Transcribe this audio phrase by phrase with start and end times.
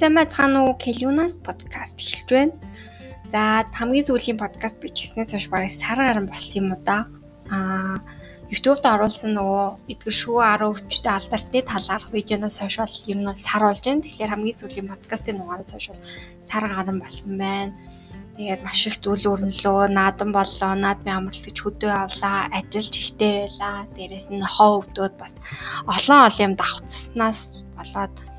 [0.00, 0.80] Сайн байцгаана уу?
[0.80, 2.56] Келюнас подкаст эхэлж байна.
[3.32, 7.04] За хамгийн сүүлийн подкаст бичснээс хойш бараг сар гарan болсон юм уу да.
[7.52, 8.00] Аа
[8.48, 13.62] YouTube-д оруулсан нөгөө эдгэр шүү 10 өвчтэй алдаартны талаарх видеоноос хойш бол ер нь сар
[13.68, 14.00] болж байна.
[14.00, 16.02] Тэгэхээр хамгийн сүүлийн подкастын нугаараас хойш бол
[16.48, 17.76] сар гарan болсон байна.
[18.40, 23.84] Тэгээд маш их зүйл өрнөлөө, наадан боллоо, наадмын амралт гэж хөдөө авлаа, ажиллаж ихтэй байлаа.
[23.92, 25.36] Дээрээс нь хоо өвдөд бас
[25.84, 28.29] олон олон юм давхцснаас болоод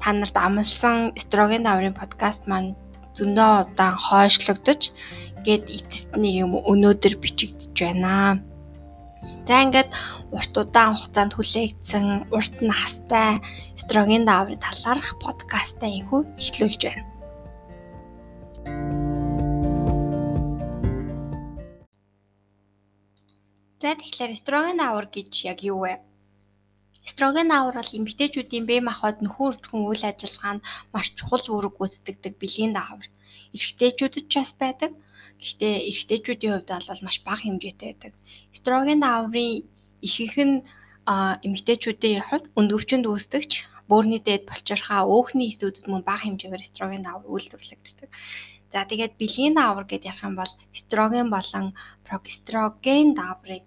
[0.00, 2.76] та нарт амлсан строген даврын подкаст маань
[3.16, 4.82] зөндөө удаан хойшлогдож
[5.44, 8.40] гээд эцэст нэг юм өнөөдөр бичигдэж байна.
[9.48, 9.90] За ингээд
[10.32, 13.40] урт удаан хугацаанд хүлээгдсэн урт настай
[13.76, 17.04] строген даврын талаарх подкастаа инхүү эхлүүлж байна.
[23.80, 26.09] За тэгэхээр эстроген авар гэж яг юу вэ?
[27.10, 30.62] Эстроген авар бол эмэгтэйчүүдийн бие махбод нөхөр үржихэн үйл ажиллагаанд
[30.94, 33.08] маш чухал үүрэг гүйцэтгэдэг бэлгийн даавар.
[33.50, 34.92] Эрэгтэйчүүдэд ч бас байдаг.
[35.42, 38.12] Гэхдээ эрэгтэйчүүдийн хувьд бол маш бага хэмжээтэй байдаг.
[38.54, 39.66] Эстроген дааврын
[40.06, 40.56] ихэнх нь
[41.46, 43.52] эмэгтэйчүүдийн хувьд өндөвчөнд үүсдэгч
[43.90, 48.08] бөөрийн дээд болчирхаа өөхний эсүүдэд мөн бага хэмжээгээр эстроген даавар үйлдвэрлэгддэг.
[48.70, 51.66] За тэгээд бэлгийн даавар гэдээ ярих юм бол эстроген болон
[52.06, 53.66] прогестероген дааврыг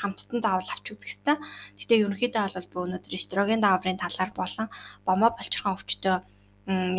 [0.00, 1.36] хамттан даавал авч үзэх хэрэгтэй.
[1.78, 4.66] Гэтэ ерөнхийдөө бол би өнөөдөр эстроген дааврын талаар болон
[5.06, 6.16] бомоо болчихсон өвчтөө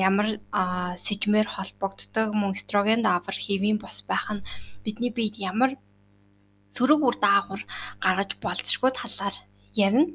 [0.10, 0.28] ямар
[1.06, 4.46] сэжмээр холбогддог мөн эстроген даавар хэвийн бос байх нь
[4.84, 5.72] бидний биед ямар
[6.76, 7.62] сөрөг үр дагавар
[8.04, 9.36] гаргаж болцсохгүй талаар
[9.76, 10.12] ярина.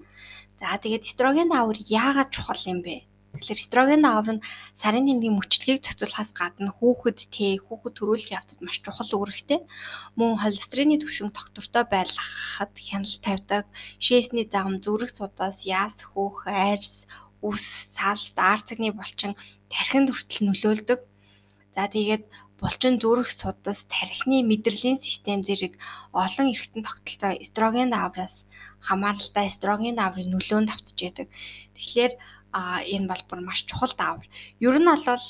[0.60, 3.04] За тэгээд эстроген даавар яагаад чухал юм бэ?
[3.36, 4.44] Тэгэхээр эстроген давар нь
[4.80, 9.60] сарын тэмдгийн мөчлөгийг зохицуулахаас гадна хүүхэд тэ хүүхэд төрүүлэх явцад маш чухал үүрэгтэй.
[10.18, 13.64] Мөн холестерины түвшинг тогтвортой байлгахад хяналт тавьдаг.
[14.00, 17.04] Шээсний загам зүрх судаас яас хөөх, айрс,
[17.44, 19.36] үс, салс, аар цагны булчин
[19.68, 21.00] тархинд хүртэл нөлөөлдөг.
[21.76, 22.24] За тэгээд
[22.60, 25.76] булчин зүрх судас тархины мэдрэлийн систем зэрэг
[26.24, 28.34] олон эргэтэн тогтолцоо эстроген давраас
[28.86, 31.28] хамааралтай эстроген даврын нөлөөнд автж яадаг.
[31.76, 32.12] Тэгэхээр
[32.52, 34.26] а энэ бол бүр маш чухал даавар.
[34.60, 35.24] Ер нь бол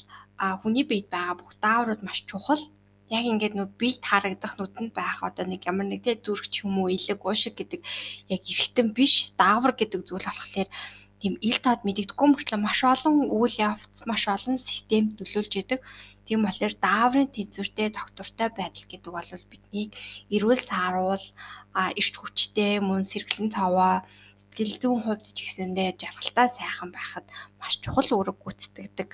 [0.61, 2.63] хүний биед байгаа бүх дааврууд маш чухал.
[3.09, 6.83] Яг ингээд нөө биед харагдах нүдэнд байх одоо нэг ямар нэг тэ зүрх ч юм
[6.83, 7.81] уу илэг уушиг гэдэг
[8.35, 10.69] яг эргэтэн биш даавар гэдэг зүйл болохоор
[11.21, 15.81] тийм ил тод мэдэгдэхгүй мөртлөө маш олон үйл явц маш олон системд нөлөөлж яадаг.
[16.27, 19.91] Тийм болохоор дааврын тэнцвэртэй доктортой байдал гэдэг бол биднийг
[20.35, 21.25] эрүүл сааруул,
[22.01, 24.03] эрт хүчтэй, мөн сэргэлэн цаваа
[24.57, 27.29] сэтгэл зүйн хувьд ч гэсэндээ жаргалтай сайхан байхад
[27.61, 29.11] маш чухал үүрэг гүйцэтгэдэг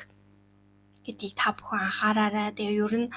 [1.03, 2.55] гэдгийг та бүхэн анхаараарай.
[2.55, 3.09] Тэгээ ер нь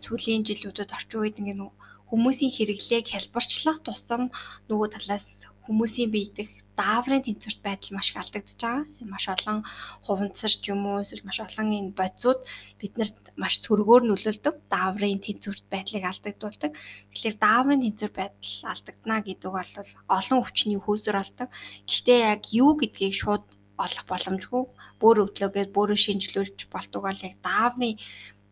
[0.00, 1.60] сүүлийн жилүүдэд орчин үед ингээд
[2.08, 4.32] хүмүүсийн хэрэглээг хялбарчлах тусам
[4.72, 5.28] нөгөө талаас
[5.68, 6.48] хүмүүсийн биедэх
[6.80, 8.84] дааврын тэнцвэрт байдал маш их алдагдж байгаа.
[9.12, 9.58] Маш олон
[10.04, 12.40] хуванцар ч юм уу эсвэл маш олон энэ бодисууд
[12.80, 14.54] биднэрт маш сөргөөр нөлөөлдөг.
[14.74, 16.72] Дааврын тэнцвэрт байдлыг алдагдуулдаг.
[17.12, 19.72] Тэгэхээр дааврын тэнцвэр байдал алдагдана гэдэг бол
[20.16, 21.48] олон өвчний хөөсөр болдог.
[21.88, 23.44] Гэхдээ яг юу гэдгийг шууд
[23.84, 24.62] олох боломжгүй.
[25.00, 27.96] Бөөр өглөөгээд бөөрөө шинжилүүлж болдог бол яг дааврын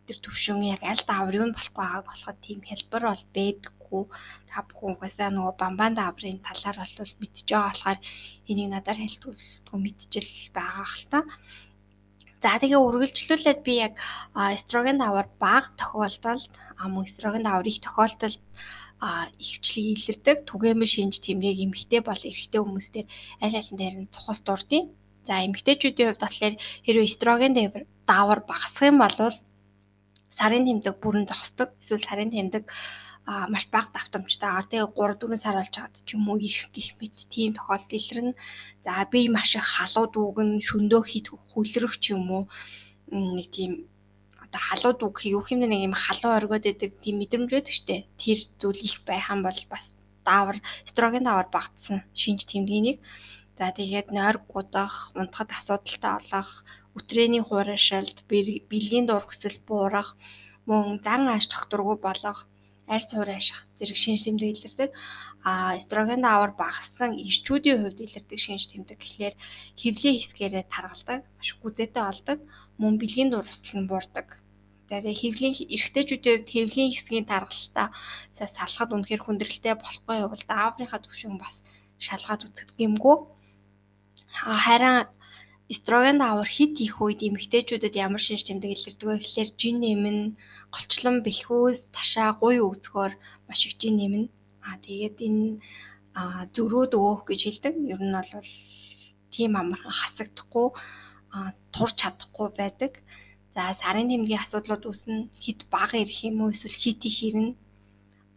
[0.08, 3.24] тэр төвшин яг аль даавар юу болохгүй байгааг болоход тийм хэлбэр бол
[3.88, 4.04] байдаггүй.
[4.48, 7.98] Та бүхэн угаасаа нөгөө бамбан дааврын талаар бол мэдж байгаа болохоор
[8.48, 11.20] энийг надаар хэлтүүлдэггүй мэдчил байгаа хэл та.
[12.42, 13.94] За тэгээ үргэлжлүүлээд би яг
[14.36, 18.40] эстроген давар бага тохиолдолд ам эстроген давар их тохиолдолд
[19.00, 23.06] а ихчлэг илэрдэг түгээмэл шинж тэмдэг эмэгтэй бол эрэгтэй хүмүүстээр
[23.42, 24.90] аль алин дээр нь цухас дурдیں۔
[25.26, 26.54] За эмэгтэйчүүдийн хувьд болохоор
[26.86, 27.54] хэрвээ эстроген
[28.06, 29.14] давар багасах юм бол
[30.38, 31.74] сарын тэмдэг бүрэн зогсдог.
[31.82, 32.64] Эсвэл сарын тэмдэг
[33.28, 37.16] маш бага давтамжтайгаар тэгээ 3 4 сар болж байгаад ч юм уу ирэх гих мэт
[37.28, 38.32] тийм тохиолдол илэрнэ.
[38.84, 42.42] За би маш их халууд үгэн шөндөө хит хүлрэх ч юм уу
[43.12, 43.72] нэг тийм
[44.44, 47.96] одоо халууд үг юу юм нэг юм халуу оргиод байдаг тийм мэдрэмж байдаг штэ.
[48.16, 49.84] Тэр зүйл их байхan бол бас
[50.24, 50.56] даавар
[50.90, 52.98] строген даавар багтсан шинж тэмдгийг
[53.58, 56.50] За тэгээд нойр гудах, унтахад асуудалтай олох,
[56.94, 58.22] өтрээний хуурайшилт,
[58.70, 60.14] бэлгийн дургсэл буурах,
[60.68, 62.46] мөн зан ааш тогтургүй болох,
[62.94, 64.90] арьс хуурайших зэрэг шинж тэмдэг илэрдэг.
[65.44, 69.34] А эстроген давар багассан ирчүүдийн хувьд илэрдэг шинж тэмдэг гэхлээр
[69.80, 72.38] хөвлийн хэсгээрээ таргалдаг, маш гүзээтэй болдог,
[72.80, 74.26] мөн бэлгийн дургсэл нь буурдаг.
[74.88, 77.88] Тэгээ хөвлийн эрэгтэйчүүдийн хувьд хөвлийн хэсгийн таргалтаа
[78.36, 81.56] салахад үнэхээр хүндрэлтэй болохгүй бол дааврынхаа төвшин бас
[82.06, 83.16] шалгаад үзэх гэмгүй
[84.64, 85.06] Харин
[85.68, 90.18] эстроген давар хит их үед эмэгтэйчүүдэд ямар шинж тэмдэг илэрдэг вэ гэхээр жин нэмэн,
[90.72, 93.12] голчлон бэлхүүс, ташаа, гуй өгцгөр
[93.46, 94.24] маш их жин нэмэн.
[94.64, 95.60] Аа тэгээд энэ
[96.56, 97.74] зөрүүд өөх гэж хэлдэг.
[97.92, 98.48] Ер нь бол
[99.32, 100.68] тийм амархан хасагдахгүй
[101.74, 102.92] турч чадахгүй байдаг.
[103.54, 107.52] За сарын тэмдгийн асуудлууд үүснэ хит бага ирэх юм уу эсвэл хит их ирнэ.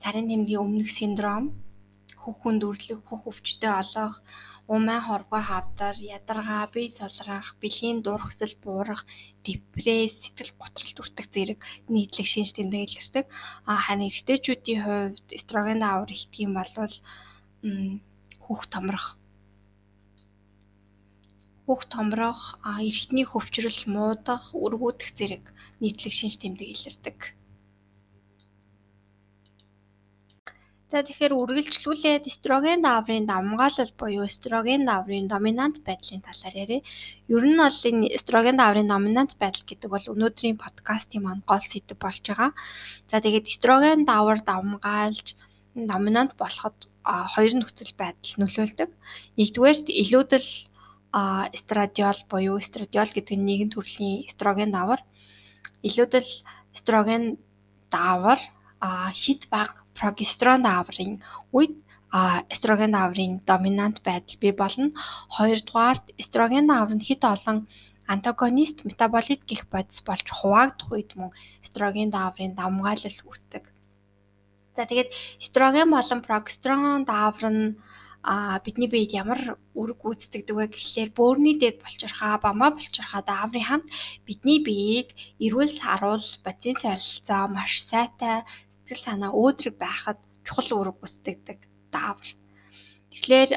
[0.03, 1.55] Сарын тэмдгийн өмнөх синдром,
[2.21, 4.19] хүүхэн дүрлэх, хүүх өвчтөй олох,
[4.67, 9.05] умаа хорвоо хавдар, ядаргаа, бие сулрах, бэлгийн дур хөсөл буурах,
[9.45, 11.59] депресс, сэтгэл готрол дүртэх зэрэг
[11.93, 13.25] нийтлэг шинж тэмдэг илэрдэг.
[13.69, 16.73] А харин эрэгтэйчүүдийн хувьд эстроген даавар ихдэг юм бол
[18.45, 19.07] хүүх томрох
[21.65, 25.43] хүүх томрох, эрэгтний хөвчрөл муудах, өргүүдэх зэрэг
[25.79, 27.17] нийтлэг шинж тэмдэг илэрдэг.
[30.91, 36.83] За тэгэхээр үргэлжлүүлээд эстроген дааврын давмгаалал буюу эстроген дааврын доминант байдлын талаар ярив.
[37.31, 41.95] Ер нь бол энэ эстроген дааврын доминант байдал гэдэг бол өнөөдрийн подкастын маань гол сэдэв
[41.95, 42.51] болж байгаа.
[43.07, 45.27] За тэгээд эстроген даавар давмгаалж
[45.75, 46.75] доминант болоход
[47.07, 48.89] хоёр нөхцөл байдал нөлөөлдөг.
[49.39, 50.49] Нэгдүгээрт илүүдэл
[51.55, 54.99] эстрадиол буюу эстрадиол гэдэг нь нэгэн төрлийн эстроген даавар.
[55.87, 56.29] Илүүдэл
[56.75, 57.39] эстроген
[57.87, 58.43] даавар
[59.15, 61.21] хит баг прогестерон дааврын
[61.55, 61.73] үед
[62.53, 64.91] эстроген дааврын доминант байдал бий болно.
[65.35, 67.67] Хоёрдугаарт эстроген даавар нь хит олон
[68.13, 71.31] антагонист метаболит гэх бодис болж хуваагдах үед мөн
[71.63, 73.63] эстроген дааврын давмгаалал үүсдэг.
[74.75, 75.09] За тэгээд
[75.43, 77.75] эстроген болон прогестерон даавар нь
[78.23, 83.87] а бидний биед ямар үр гүйцэтгэдэг вэ гэхлээр бөөрийн дэд болчирхаа бамаа болчирхаа дааврын хамт
[84.27, 85.09] бидний биеийг
[85.41, 88.45] эрүүл саруул бодис солилцоо маш сайтай
[88.91, 91.59] сэтгэл санаа өөдрөг байхад чухал үүрэг гүйцэтгэдэг
[91.95, 92.29] даавар.
[93.11, 93.51] Тэгэхээр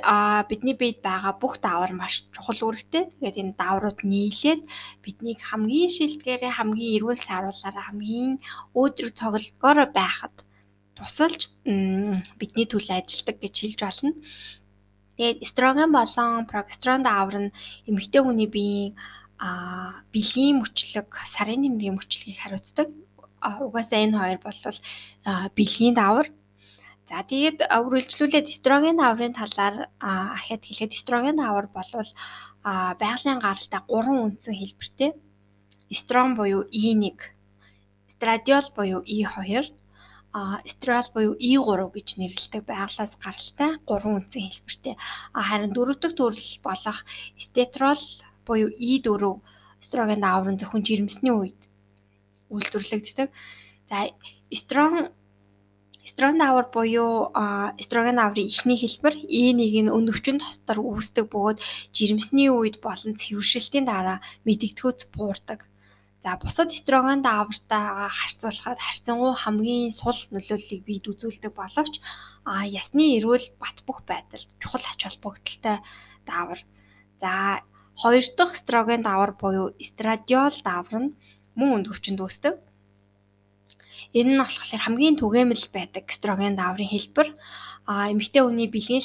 [0.47, 3.11] бидний биед байгаа бүх даавар маш чухал үүрэгтэй.
[3.19, 4.63] Тэгээд энэ дааврууд нийлээд
[5.03, 8.39] биднийг хамгийн шилдгээрээ хамгийн эрүүл саруулаараа хамгийн
[8.79, 10.35] өөдрөг цоглогоор байхад
[10.95, 11.51] тусалж
[12.39, 14.13] бидний төлөө ажилладаг гэж хэлж болно.
[15.19, 17.55] Тэгээд эстроген болон прогестерон даавар нь
[17.91, 18.95] эмэгтэй хүний биеийн
[20.15, 22.89] бэлгийн мөчлөг, сарын нэмгийн мөчлөгийг хариуцдаг
[23.45, 24.61] угаасаа энэ хоёр бол
[25.57, 26.29] бэлгийн давар.
[27.09, 32.11] За тэгээд үргэлжлүүлээд эстроген даврын талаар ахяд хэлэхэд эстроген давар болвол
[32.65, 35.11] байгалийн гаралтай 3 үндсэн хэлбэртэй.
[35.95, 37.21] Эстрон буюу E1,
[38.09, 39.69] эстрадиол буюу E2,
[40.65, 44.95] эстрал буюу E3 гэж нэрлэдэг байгалаас гаралтай 3 үндсэн хэлбэртэй.
[45.37, 46.99] Харин дөрөв дэх төрөл болох
[47.37, 48.03] эстетрол
[48.49, 49.23] буюу E4
[49.85, 51.61] эстроген давар нь зөвхөн жирэмсний үед
[52.55, 53.29] үйлдвэрлэгддэг.
[53.91, 53.99] За
[54.51, 55.13] эстрон
[56.05, 57.33] эстрон давар буюу
[57.81, 61.59] эстроген даврын эхний хэлбэр E1 нь өнөвчөнд тостор үүсдэг бөгөөд
[61.97, 65.61] жирэмсний үед болон цэвэршилтийн дараа мэдэгдэхүйц буурдаг.
[66.25, 71.95] За бусад эстроген давартайгаа харьцуулахад харьцангуй хамгийн сул нөлөөллийг бийд үзүүлдэг боловч
[72.49, 75.79] а ясны эрүүл бат бөх байдалд чухал ач холбогдолтой
[76.29, 76.61] даавар.
[77.21, 77.33] За
[78.01, 81.15] хоёр дахь эстроген даавар буюу эстрадиол даавар нь
[81.59, 82.55] мөн үнд өвчнөд үүсдэг.
[84.19, 87.29] Энэ нь болохоор хамгийн түгээмэл байдаг эстроген дааврын хэлбэр.
[87.91, 89.03] А эмэгтэй хүний бэлгийн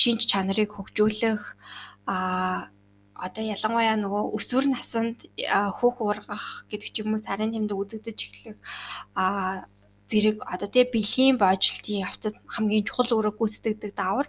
[0.00, 1.42] шинж чанарыг хөгжүүлэх
[2.06, 2.70] а
[3.14, 5.18] одоо ялангуяа нөгөө өсвөр наснд
[5.78, 8.58] хүүх уургах гэдэг ч юм уу сарын тэмдэг үзэгдэж эхлэх
[9.14, 9.64] а
[10.10, 14.28] зэрэг одоо тэгээ бэлгийн боожлтын явцад хамгийн чухал үүрэг гүйцэтгэдэг даавар.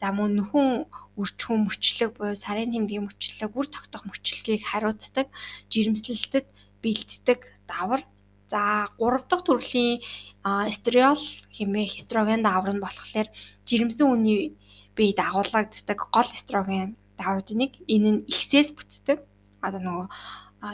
[0.00, 0.68] За мөн нөхөн
[1.16, 5.26] үрчхүүн мөчлөг буюу сарын тэмдгийн мөчлөг, үр тогтох мөчлөгийг хариуцдаг
[5.72, 6.46] жирэмслэлтэд
[6.84, 8.04] бэлддэг давар.
[8.52, 10.04] За 3 дахь төрлийн
[10.44, 11.22] эстриол
[11.56, 13.28] хэмээх эстроген давар нь болохоор
[13.64, 14.52] жирэмсэн үний
[14.96, 19.18] бие дагуулгаддаг гол эстроген даврууд нэг энэ нь ихсээс бүтдэг.
[19.64, 20.08] Одоо нөгөө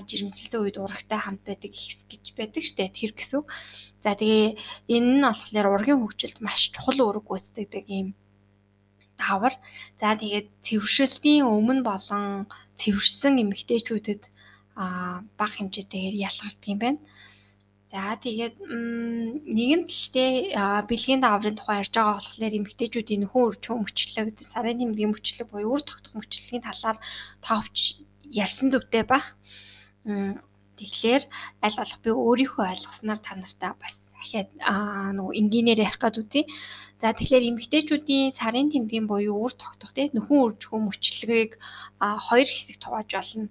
[0.09, 3.43] жирэмслсэн үед урагтай хамт байдаг их гэж байдаг штэ тэр гэсэн.
[4.02, 4.59] За тэгээ
[4.95, 8.09] энэ нь болохоор ургийн хөгжилд маш чухал үүрэг гүйцэтгэдэг юм
[9.19, 9.55] давар.
[10.00, 12.47] За тэгээд цэвэршилтийн өмнө болон
[12.81, 14.23] цэвэрсэн эмэгтэйчүүдэд
[14.75, 17.00] бага хэмжээтэйгээр ялгардаг юм байна.
[17.91, 18.55] За тэгээд
[19.50, 20.31] нэгэн талдээ
[20.87, 25.83] бэлгийн дааврын тухай ярьж байгаа болохоор эмэгтэйчүүдийн нөхөн үржих мөчлөг, сарын нэмгийн мөчлөг буюу үр
[25.83, 26.99] тогтох мөчлөгийн талаар
[27.43, 27.99] товч
[28.31, 29.35] ярьсан зүвтэй байх.
[30.79, 31.23] Тэгэхээр
[31.67, 34.50] аль болох би өөрийнхөө ойлгосноор та нартай бас дахиад
[35.19, 36.43] нөгөө энгийнээр ярих гээд үзье.
[37.03, 41.53] За тэгэхээр эмэгтэйчүүдийн сарын тэмдгийн буюу үр тогтох те нөхөн үржих мөчлөгийг
[41.99, 43.50] хоёр хэсэгт хувааж болно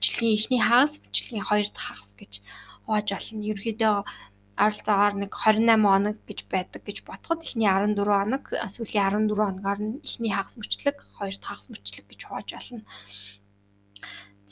[0.00, 2.32] бүчлэгийн эхний хагас бүчлэгийн хоёр дахь хагас гэж
[2.88, 3.44] хувааж болно.
[3.52, 3.96] Ерөнхийдөө
[4.60, 10.00] ойролцоогоор нэг 28 хоног гэж байдаг гэж бодоход эхний 14 хоног сүүлийн 14 хоногоор нь
[10.00, 12.82] эхний хагас мөчлөг, хоёр дахь хагас мөчлөг гэж хувааж болно.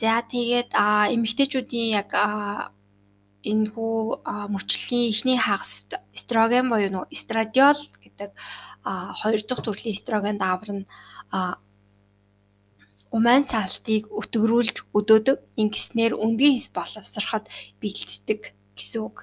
[0.01, 0.71] За тэгээд
[1.17, 2.11] эмэгтэйчүүдийн яг
[3.43, 3.97] энэ хүү
[4.55, 8.31] мөчлөгийн эхний хагаст эстроген буюу нөө эстрадиол гэдэг
[9.21, 10.85] хоёр дахь төрлийн эстроген даавар нь
[13.17, 15.39] умайн саалтыг өтгөрүүлж өдөөдөг.
[15.61, 17.45] Ингэснээр өндгийн хэс боловсроход
[17.81, 18.41] бэлддэг
[18.77, 19.17] гэсэн үг.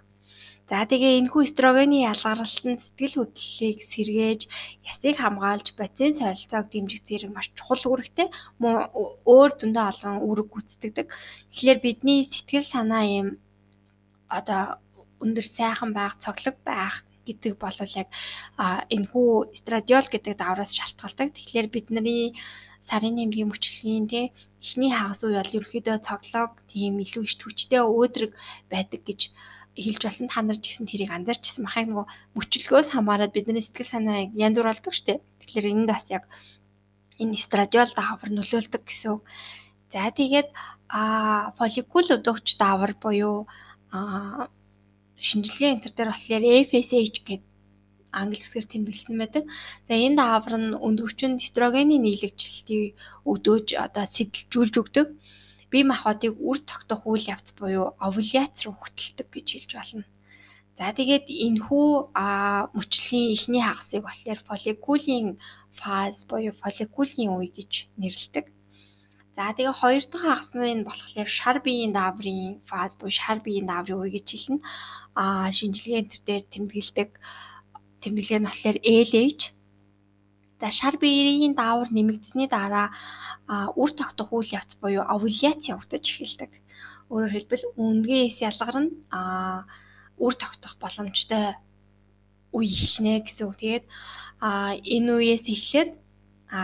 [0.66, 4.42] За тэгээ энэхүү эстрогены ялгаралт нь сэтгэл хөдлөлийг сэргээж,
[4.90, 8.90] ясыг хамгаалж, бодисын солилцоог дэмжих зэрэг маш чухал үүрэгтэй мөн
[9.30, 11.08] өөр зөндөө олон үүрэг гүйцэтгэдэг.
[11.54, 13.28] Тэгэхээр бидний сэтгэл санаа юм
[14.26, 14.82] одоо
[15.22, 18.10] өндөр сайхан байх, цоглог байх гэдэг бол яг
[18.90, 19.30] энэхүү
[19.62, 21.30] страдиол гэдэг давраас шалтгаалдаг.
[21.38, 22.34] Тэгэхээр бидний
[22.90, 24.22] сарын нэмгийн мөчлөгийн те
[24.62, 28.32] эхний хагас үе бол ерөөхдөө цоглог тийм илүү ич хүчтэй өөдрөг
[28.72, 29.22] байдаг гэж
[29.76, 32.06] хэлж болно та нар ч гэсэн тэрийг анзаарчсан махыг нөгөө
[32.38, 35.22] мөчлөгөөс хамаарат бидний сэтгэл санаа янз бүр болдог штеп.
[35.42, 36.24] Тэгэхээр энд бас яг
[37.20, 39.22] энэ страдиол даавар нөлөөлдөг гэсэн үг.
[39.92, 40.50] За тэгээд
[40.88, 43.48] а фолликул өдөгч даавар буюу
[43.92, 44.48] а
[45.20, 47.55] шинжилгээ энтер дээр болохоор FSH гэдэг
[48.20, 49.44] англи үсгээр тэмдэглэсэн байдаг.
[49.88, 52.96] За энэ даавар нь өндөгчөнд эстрогены нийлэгчлэлтийг
[53.32, 55.08] өдөөж одоо сэтэлжүүлж өгдөг
[55.72, 60.06] бие махбодыг үр тогтоох үйл явц буюу овуляц руу хөтэлдэг гэж хэлж болно.
[60.78, 61.88] За тэгээд энэхүү
[62.76, 65.28] мөчлөгийн эхний хагасыг болохоор фолликулийн
[65.80, 68.46] фаз буюу фолликулийн үе гэж нэрлэдэг.
[69.36, 74.12] За тэгээ хоёр дахь хагасны болохоор шар биеийн дааврын фаз буюу шар биеийн дааврын үе
[74.16, 74.60] гэж хэлнэ.
[75.22, 77.10] Аа шинжилгээ энэ төр дээр тэмдэглэдэг
[78.06, 79.44] тэмдэглээ нь болохоор LH.
[80.62, 82.94] За шар биеийн даавар нэмэгдсэний дараа
[83.76, 86.52] үр тогтох үйл явц буюу овуляц явагдаж эхэлдэг.
[87.12, 88.92] Өөрөөр хэлбэл үнгийн эс ялгар нь
[90.18, 91.60] үр тогтох боломжтой
[92.56, 93.58] үе эхэлнэ гэсэн үг.
[93.60, 93.86] Тэгээд
[94.96, 95.92] энэ үеэс эхлээд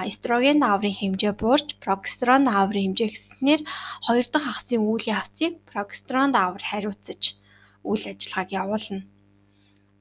[0.08, 3.62] эстроген дааврын хэмжээ буурч прогестерон дааврын хэмжээ гэснээр
[4.08, 7.36] хоёр дахь хагсын үйл явцыг прогестерон даавар хариуцаж
[7.84, 9.04] үйл ажиллагааг явуулна.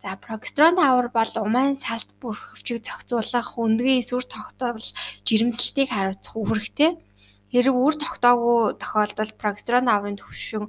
[0.02, 4.80] За прогестерон даавар бол умайн салт бүр хөвчийг зохицуулах, өндгийн эсвэр тогтоол
[5.28, 6.90] жирэмслэлтийг хариуцах үүрэгтэй.
[7.52, 10.64] Хэрэг үр тогтоогүй тохиолдолд прогестерон дааврын төвшин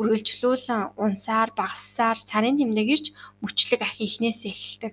[0.00, 3.06] үргэлжлүүлэн унсаар, багассаар сарын тэмдэг ирж
[3.44, 4.92] мөчлөг ах ихнээс эхэлдэг.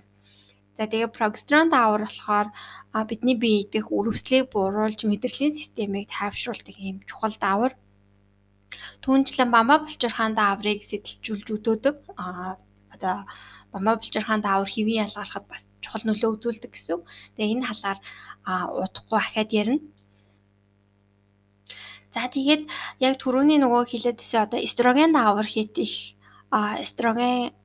[0.75, 2.47] За тэгээ прогестерон даавар болохоор
[3.07, 7.73] бидний бие идэх үрвслийг бууруулж мэдрэлийн системийг тайвшруулдаг юм чухал даавар.
[9.03, 11.95] Түүнчлэн бамба булчирхаан дааврыг сэтэлжүүлж өдөөдөг.
[12.19, 12.59] Аа
[13.01, 13.25] одоо
[13.71, 17.01] бамбаа булчирхаан даавар хэвийн ялгархад бас чухал нөлөө үзүүлдэг гэсэн.
[17.35, 17.99] Тэгээ энэ халаар
[18.83, 19.81] удахгүй ахаад ярина.
[22.13, 22.63] За тэгээд
[22.99, 26.19] яг түрүүний нөгөө хэлээдсэн одоо эстроген даавар хит их
[26.51, 27.55] эстроген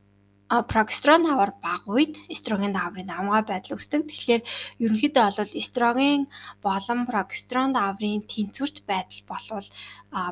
[0.47, 4.07] прогестерон давар бага үед эстроген даврын давмгай байдал үүсдэг.
[4.07, 4.43] Тэгэхээр
[4.79, 6.31] ерөнхийдөө бол эстроген
[6.63, 9.69] болон прогестерон даврын тэнцвэрт байдал болвол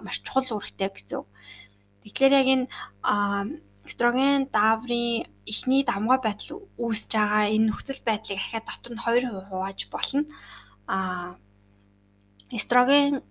[0.06, 1.26] маш чухал үүрэгтэй гэсэн.
[2.06, 2.66] Тэгэхээр яг энэ
[3.88, 9.80] эстроген даврын эхний давмгай байдал үүсэж байгаа энэ нөхцөл байдлыг ахиад дотор нь 2% хувааж
[9.92, 10.22] болно.
[10.86, 11.36] А
[12.50, 13.22] эстроген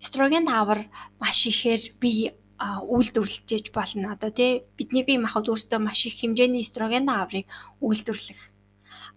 [0.00, 0.88] эстроген давар
[1.20, 4.12] маш ихээр бие үйлдвэрлэж болно.
[4.12, 7.46] Одоо тий бидний бие махбод өөрсдөө маш их хэмжээний эстроген даврыг
[7.80, 8.40] үйлдвэрлэх.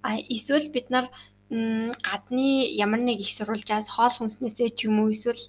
[0.01, 1.09] А эсвэл бид нар
[1.49, 5.43] гадны ямар нэг их сурвалжаас хоол хүнснээсээ ч юм уу эсвэл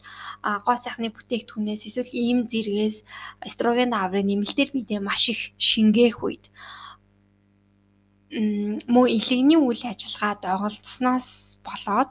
[0.45, 3.01] гоо сайхны бүтээгдэхүүнээс эсвэл ийм зэргээс
[3.49, 6.45] эстроген даврын нэмэлтээр бидээ маш их шингээх үед
[8.93, 12.11] мөн илэгний үйл ажиллагаа доголдсноос болоод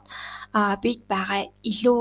[0.84, 2.00] бид байгаа илүү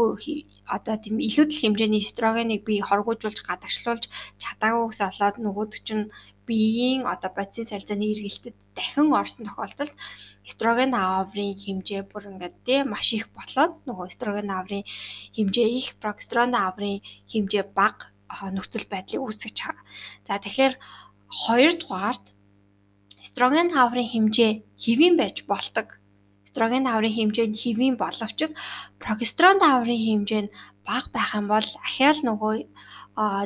[0.76, 4.04] одоо тийм илүүдэл хэмжээний эстрогеныг би хоргоожуулж гадагшлуулж
[4.44, 6.06] чадаагүйгээс болоод нөгөөд чинь
[6.48, 9.94] биеийн одоо бодисын солилцооны эргэлтэд дахин орсон тохиолдолд
[10.50, 14.84] эстроген аврын хэмжээ бүр ингээд тий маш их болоод нөгөө эстроген аврын
[15.36, 18.14] хэмжээ их прогестерон аврын хэмжээ бага
[18.56, 19.86] нөхцөл байдлыг үүсгэж байгаа.
[20.28, 20.74] За тэгэхээр
[21.46, 22.26] хоёр дугаарт
[23.26, 24.52] эстроген аврын хэмжээ
[24.84, 25.88] хэвийн байж болдог
[26.56, 28.40] эстроген даврын хэмжээ нь хэвийн боловч
[29.04, 30.54] прогестерон даврын хэмжээ нь
[30.88, 32.56] бага байх юм бол ахяал нөгөө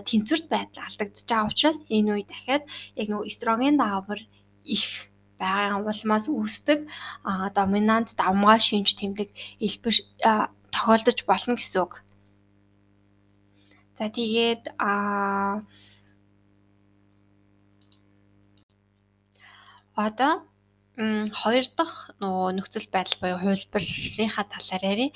[0.06, 2.64] тэнцвэрт байдал алдагдаж байгаа учраас энэ үе дахиад
[3.02, 4.20] яг нөгөө эстроген давар
[4.62, 5.10] их
[5.42, 6.80] байгаа улмаас үүсдэг
[7.58, 9.96] доминант давмгай шинж тэмдэг элбэр
[10.70, 12.06] тохиолдож болно гэсэн үг.
[13.98, 15.66] За тэгээд а
[19.98, 20.49] одоо
[21.00, 25.12] хоёр дахь нөгөө нөхцөл байдал буюу хувилбарынхаа талаар ярив.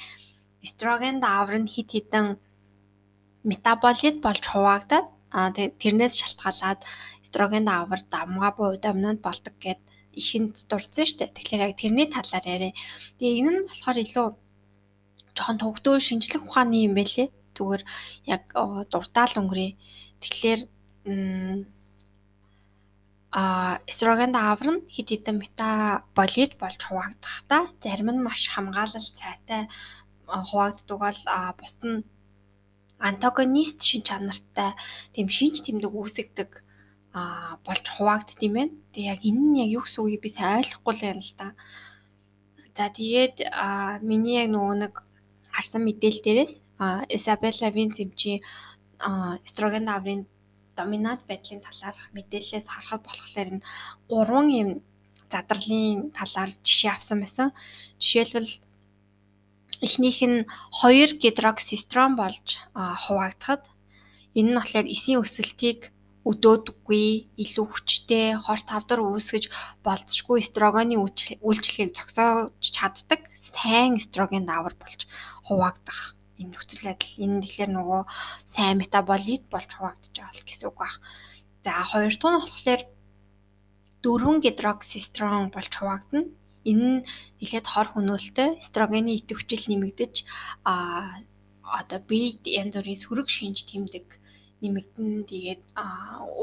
[0.63, 2.40] Эстроген даавар нь хит хитэн
[3.44, 6.80] метаболит болж хуваагдаад аа тэрнээс шалтгаалаад
[7.25, 9.80] эстроген даавар давмгаа буюу доминант болдог гэд
[10.20, 11.36] ихэнд дурдсан шүү дээ.
[11.36, 12.72] Тэгэхээр яг тэрний талаар яриа.
[13.20, 14.28] Тэгээ энэ нь болохоор илүү
[15.36, 17.28] жоохон төгтөө шинжлэх ухааны юм байлээ.
[17.58, 17.84] Зүгээр
[18.34, 18.44] яг
[18.92, 19.75] дуртаал өнгөрье.
[20.24, 20.62] Тэгэхээр
[23.34, 29.62] а эсtrogen даавар нь хэд хэдэн метаболит болж хуваагдахтаа зарим нь маш хамгаалал цайтай
[30.50, 31.20] хуваагддаг бол
[31.60, 32.06] бусд нь
[33.10, 34.72] антагонист шин чанартай
[35.13, 36.52] тийм шинж тэмдэг үүсгдэг
[37.66, 38.74] болж хуваагдд юм байна.
[38.94, 41.48] Тэгээ яг энэ нь яг юу гэсэн үгийг би сайн ойлгохгүй л юм л да.
[42.78, 43.36] За тэгээд
[44.10, 44.94] миний яг нөгөө нэг
[45.54, 46.54] харсан мэдээлэл дээрээс
[47.18, 48.42] Isabella Vincent-ийн
[49.46, 50.25] эстроген даврын
[50.77, 53.65] доминант байдлын талаар мэдээлэлээс харахад болохоор энэ
[54.12, 54.70] гурван юм
[55.32, 57.48] задралын талаар жишээ авсан байсан.
[58.01, 58.51] Жишээлбэл
[59.86, 60.46] эхнийх нь
[60.82, 62.48] 2 гидроксистрон болж
[63.03, 63.63] хуваагдахад
[64.38, 65.80] энэ нь болохоор эсийн өсөлтийг
[66.30, 67.08] өдөөдөггүй,
[67.44, 69.51] илүү хүчтэй, хорт тавдар үүсгэж
[69.84, 70.96] болцшгүй эстрогены
[71.44, 75.01] үйлчлэгийг зогсоож чаддаг сайн эстроген даавар болж
[75.48, 77.13] хуваагдах юм нөхцөл байдал.
[77.24, 78.02] Энэ нь тэгэхээр нөгөө
[78.54, 80.94] сайн метаболит болж хуваагдаж байгаа гэсэн үг баг.
[81.63, 82.82] За хоёр дахь нь болохоор
[84.04, 86.32] дөрвөн гидроксистрон болж хуваагдана.
[86.70, 87.04] Энэ нь
[87.40, 90.16] нэлээд хор хөнөөлтөй эстрогены идэвхжил нэмэгдэж
[90.72, 90.74] а
[91.80, 94.08] одоо биед янз бүрийн сөрөг шинж тэмдэг
[94.63, 95.63] нэмэгдэн тэгээд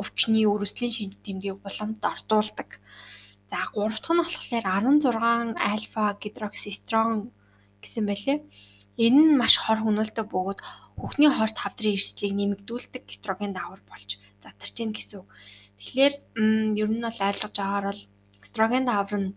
[0.00, 2.70] өвчний өрөслийн шинж тэмдгийг уламд ортуулдаг.
[3.50, 4.64] За гурав дахь нь болохоор
[5.04, 7.32] 16 альфа гидроксистрон
[7.82, 8.38] гэсэн байлээ.
[9.06, 10.60] Энэ нь маш хор хөнөөлтөй бөгөөд
[11.00, 14.10] хөхний хорт хавдрын эрсдлийг нэмэгдүүлдэг эстроген даавар болж
[14.42, 15.24] задарч ийн гэсэн.
[15.78, 16.14] Тэгэхээр
[16.82, 18.02] ер нь бол ойлгож байгаагаар бол
[18.44, 19.28] эстроген даавар нь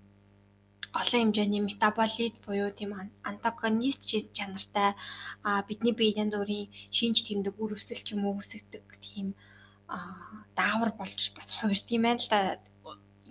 [0.99, 2.91] олон хэмжээний метаболит буюу тийм
[3.29, 4.03] антагонист
[4.37, 4.89] чанартай
[5.67, 9.27] бидний биед янз бүрийн шинж тэмдэг үр өсөл ч юм уу үүсгдэг тийм
[10.59, 12.39] даавар болж бас хувирд юм байна л да.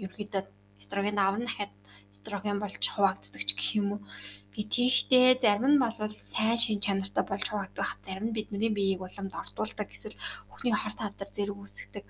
[0.02, 0.42] Ерөнхийдөө
[0.82, 1.72] эстроген даавар нь дахиад
[2.14, 4.00] эстроген болж хуваагддаг ч гэх юм уу.
[4.54, 5.96] Гэвчээ зарим нь бол
[6.32, 11.28] сайн шин чанартай болж хуваагдах, зарим нь бидний биеийг уламд ортуулдаг эсвэл бүхний хорт хавдар
[11.32, 12.04] зэрэг үүсгдэг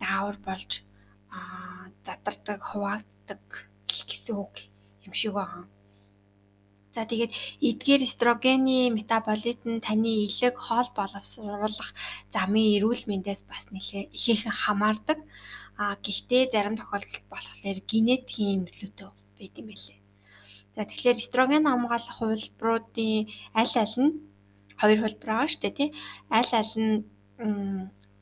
[0.00, 0.70] даавар болж
[1.36, 3.42] аа задардаг, хуваагддаг
[3.88, 4.54] гэсэн үг
[5.06, 5.68] юм шиг байна.
[6.94, 7.32] За тэгээд
[7.68, 11.90] эдгээр эстрогены метаболит нь таны илэг хоол боловсруулах
[12.34, 15.18] замын эрүүл мэндээс бас нэлээ ихээхэн хамаардаг.
[15.80, 20.03] А гэхдээ зарим тохиолдолд болохоор генетикийн нөлөөтэй байд юм байлээ.
[20.74, 24.12] За тэгэхээр эстроген хамгаалах хувилбаруудын аль аль нь
[24.80, 25.90] хоёр хувилбар байгаа шүү дээ тий.
[26.38, 26.94] Аль аль нь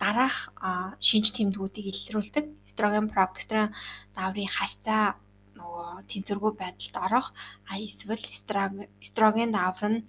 [0.03, 0.37] дараах
[1.01, 2.45] шинж тэмдгүүдийг илрүүлдэг.
[2.69, 3.71] Эстроген, прогестерон
[4.17, 5.17] даврын харьцаа
[5.57, 7.29] нөгөө тэнцвэргүй байдалд орох
[7.71, 8.25] а эсвэл
[9.01, 10.01] эстроген давар нь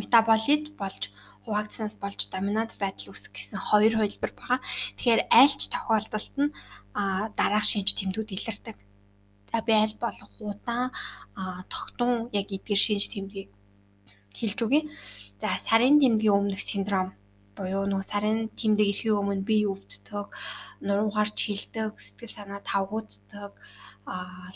[0.00, 1.02] метаболит болж
[1.44, 4.60] хуваагдсанаас болж доминант байдал үүсэх гэсэн хоёр хувилбар байгаа.
[4.98, 6.54] Тэгэхээр айлч тохиолдолд нь
[7.38, 8.76] дараах шинж тэмдгүүд илэрдэг.
[9.56, 10.90] Аль болох удаан
[11.72, 13.50] тогтун яг эдгээр шинж тэмдгийг
[14.38, 14.82] хэлж өгье.
[15.40, 17.08] За сарын тэмдгийн өмнөх синдром
[17.56, 20.28] буюу нөө сарын тэмдэг ирэхийн өмнө бие өвддөг,
[20.84, 23.52] нуруугаарч хилдэг, сэтгэл санаа тавгууддаг,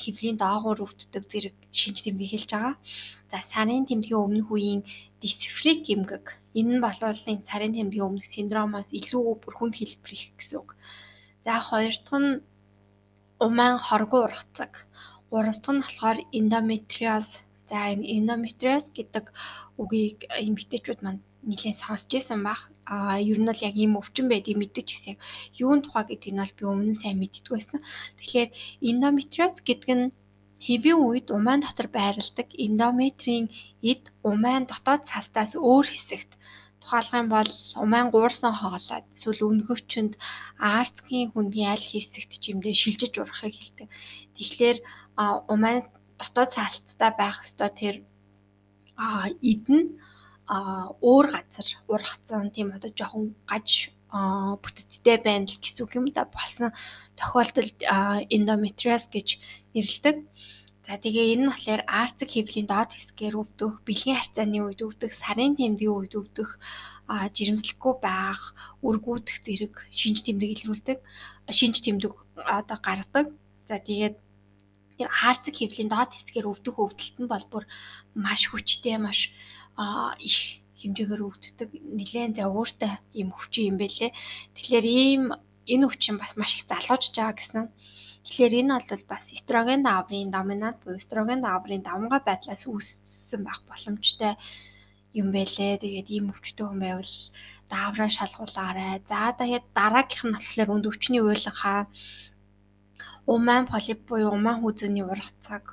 [0.03, 2.77] хэвлийн доогуур өвддөг зэрэг шинж тэмдэг хэлж байгаа.
[3.33, 4.83] За сарын тэмдгийн өмнөх үеийн
[5.23, 6.25] дисфрик эмгэг
[6.59, 10.77] энэ нь боловлын сарын тэмдгийн өмнөх синдромоос илүү бүр хүнд хэлбэр их гэсэн үг.
[11.45, 12.43] За хоёр дахь нь
[13.47, 14.73] умаан хоргоо ургацаг.
[15.31, 17.27] Гурав дахь нь болохоор эндометриоз.
[17.71, 19.25] За энэ эндометриоз гэдэг
[19.81, 22.63] үгийг эмэгтэйчүүд манд нэлээд сонсч байсан бах.
[22.95, 25.17] Аа ер нь бол яг ийм өвчин байдгийг мэддэг ч гэсэн
[25.65, 27.81] юун тухай гэдгийг нь бол би өмнө нь сайн мэддэг байсан.
[28.19, 28.51] Тэгэхээр
[28.91, 30.13] эндометриоз гэдэг нь
[30.67, 33.47] хэвийн үед умаан дотор байрладаг эндометрийн
[33.91, 36.33] эд умаан дотоод цастаас өөр хэсэгт
[36.91, 40.19] тухайлах юм бол умаан гуурсан хоолойд эсвэл өнгөвчөнд
[40.59, 43.89] аарцгийн хүндийн аль хэсэгт ч юмдээ шилжиж урахыг хэлдэг.
[44.35, 44.79] Тэгэхээр
[45.55, 45.87] умаан
[46.19, 47.97] дотоод саалттай байх ёстой тэр
[49.53, 49.81] эдэн
[51.11, 56.75] өөр газар ургацсан тийм одоо жоохон гаж бүтцтэй байна л гэсэн үг юм да болсон
[57.15, 57.79] тохиолдолд
[58.35, 59.39] эндометриоз гэж
[59.75, 60.17] нэрлэдэг.
[60.91, 65.55] За тэгээ энэ нь болохоор арцэг хэвлийн доод хэсгээр өвдөх, бэлгийн харьцааны үед өвдөх, сарын
[65.55, 66.59] тэмдгийн үед өвдөх,
[67.07, 68.43] жирэмслэхгүй байх,
[68.83, 70.99] үргүүдэх зэрэг шинж тэмдэг илрүүлдэг.
[71.47, 72.11] Шинж тэмдэг
[72.43, 73.27] одоо гаргадаг.
[73.71, 74.19] За тэгээд
[74.99, 77.65] тэр арцэг хэвлийн доод хэсгээр өвдөх өвдөлт нь бол бүр
[78.19, 79.31] маш хүчтэй, маш
[80.19, 84.11] их хэмжээгээр өвддөг нэлээд загвартай юм өвчин юм байлээ.
[84.59, 85.23] Тэгэхээр ийм
[85.71, 87.65] энэ өвчин бас маш их залуужж байгаа гэсэн.
[88.31, 94.39] Тэгэхээр энэ бол бас эстроген даврын доминант буюу эстроген даврын давмгай байдлаас үүссэн байх боломжтой
[95.21, 95.83] юм байлээ.
[95.83, 97.15] Тэгээд ийм өвчтөй хүн байвал
[97.73, 99.03] даавраа шалгуулаарай.
[99.11, 101.81] За тэгээд дараагийнх нь болохоор үнд өвчний уйлахаа
[103.35, 105.65] умаан полип буюу умаан хүзүүний урах цаг,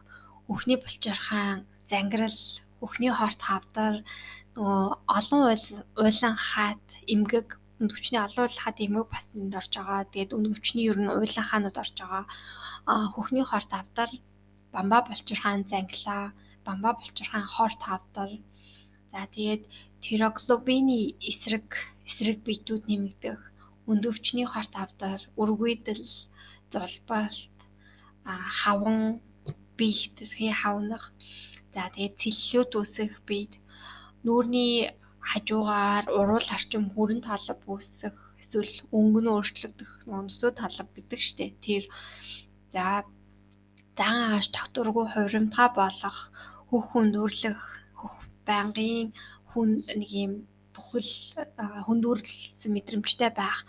[0.50, 2.42] өхний булчирхаан, зангирал,
[2.86, 4.02] өхний хорт хавдар,
[4.58, 4.82] нөгөө
[5.18, 5.42] олон
[6.02, 7.48] уйлан хаат, эмгэг
[7.82, 10.10] өндөвчний олон улхад эмэг бас энд орж байгаа.
[10.12, 12.24] Тэгээд өндөвчний ер нь уйлан хаанууд орж байгаа.
[12.92, 14.10] Аа хөхний хорт авдар
[14.74, 16.34] бамба болчир хаан зангилаа,
[16.66, 18.32] бамба булчирхайн хор тавдар.
[19.12, 19.64] За тэгээд
[20.04, 21.68] тироглобины эсрэг
[22.08, 23.40] эсрэг биетүүд нэмэгдэх,
[23.92, 26.06] өндөвчний хор тавдар, үргүйдэл,
[26.72, 27.58] зулбалт,
[28.62, 29.22] хаван
[29.78, 31.06] бие хэтэрхий хавнах.
[31.74, 33.54] За тэгээд цэллүүд үсэх биед
[34.26, 34.94] нүүрний
[35.32, 41.46] хажуугаар уруул харчим хүрэн талб үүсэх эсвэл өнгө нь өөрчлөгдөх нөсөө талб гэдэг штэ.
[41.66, 41.84] Тэр
[42.74, 43.04] за
[43.98, 46.18] зан ааш тогтургүй хуримтгай болох
[46.70, 47.60] хөх хүндүрлэх
[48.00, 48.16] хөх
[48.48, 49.10] байнгын
[49.52, 50.34] хүн нэг юм
[50.76, 51.12] бүхэл
[51.88, 53.60] хүндүрлсэн мэдрэмжтэй байх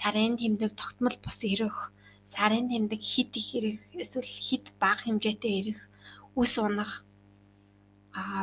[0.00, 1.76] сарын тэмдэг тогтмол бус ирэх
[2.34, 5.80] сарын тэмдэг хит их ирэх эсвэл хит бага хэмжээтэй ирэх
[6.40, 6.92] үс унах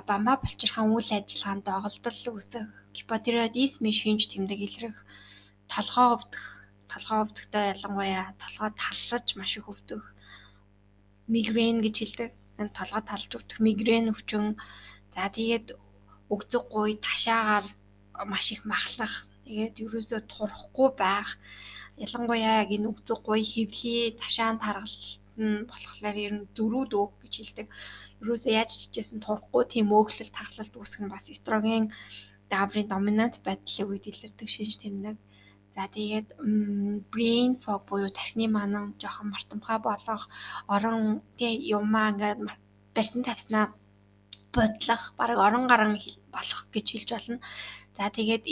[0.10, 4.98] бамба булчирхан үйл ажиллагаанд доголдол үүсэх гипотиреодизмын шинж тэмдэг илрэх
[5.74, 6.44] толгоо өвдөх
[6.92, 10.04] толгоо өвдөхтэй ялангуяа толгой таллаж маш их өвдөх
[11.34, 12.32] мигрен гэж хэлдэг.
[12.62, 14.46] Энэ толгой талж өвдөх мигрен өвчин.
[15.16, 15.68] За тэгээд
[16.34, 17.66] өгзөг гуй ташаагаар
[18.30, 19.26] маш их махлах.
[19.46, 21.30] Тэгээд ерөөсөө турахгүй байх.
[21.98, 27.67] Ялангуяа энэ өгзөг гуй хөвлий ташаан таргалт нь болохоор ер нь зөрүүд өөх гэж хэлдэг.
[28.22, 31.91] Ерөөсөө яаж чижсэн турахгүй тийм өөхлөл тархалт үүсэх нь бас эстроген
[32.54, 35.17] даврын доминант байдлын үед илэрдэг шинж тэмдэг.
[35.76, 36.28] За тэгээд
[37.13, 40.24] brain fog буюу тархины манан жоохон мартамхай болох
[40.76, 42.39] орон тий юмаа ингээд
[42.96, 43.65] барьсан тавьснаа
[44.54, 45.98] бодлох, бараг орон гарan
[46.36, 47.39] болох гэж хэлж болно.
[47.98, 48.43] За тэгээд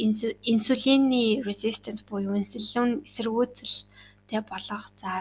[0.53, 4.83] инсулины resistant буюу инсулин эсэргүүцэлтэй болох.
[5.01, 5.11] За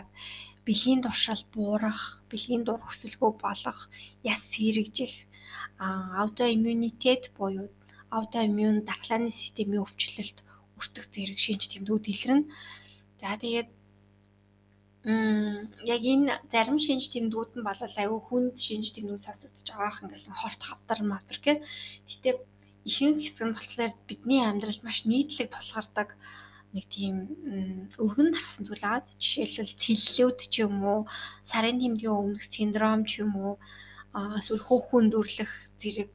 [0.66, 3.78] бэлгийн туршил буурах, бэлгийн дур хүсэлгүй болох,
[4.22, 5.14] яс сэрэгжих,
[6.20, 7.68] аутоиммунитет буюу
[8.16, 10.38] аутоиммун дархлааны системийн өвчлөлт
[10.78, 12.44] өртөх зэрэг шинж тэмдгүүд илэрнэ.
[13.20, 13.70] За тэгээд
[15.94, 20.40] яг энэ зарим шинж тэмдгүүд нь бол аюу хүнд шинж тэмдгүүд сонсогдож байгаа ах ингээл
[20.40, 21.58] хорт хавдар матер гэх.
[22.08, 22.30] Гэтэ
[22.88, 26.08] ихэнх хэсэг нь болохоор бидний амьдралд маш нийтлэг тулгардаг
[26.74, 27.16] нэг тийм
[28.04, 29.02] өргөн тархсан зүйл аа.
[29.22, 31.00] Жишээлбэл цэллүүд ч юм уу,
[31.50, 33.54] сарын тэмдгийн өмнөх синдром ч юм уу,
[34.38, 36.10] эсвэл хөөхөн дүрлэх зэрэг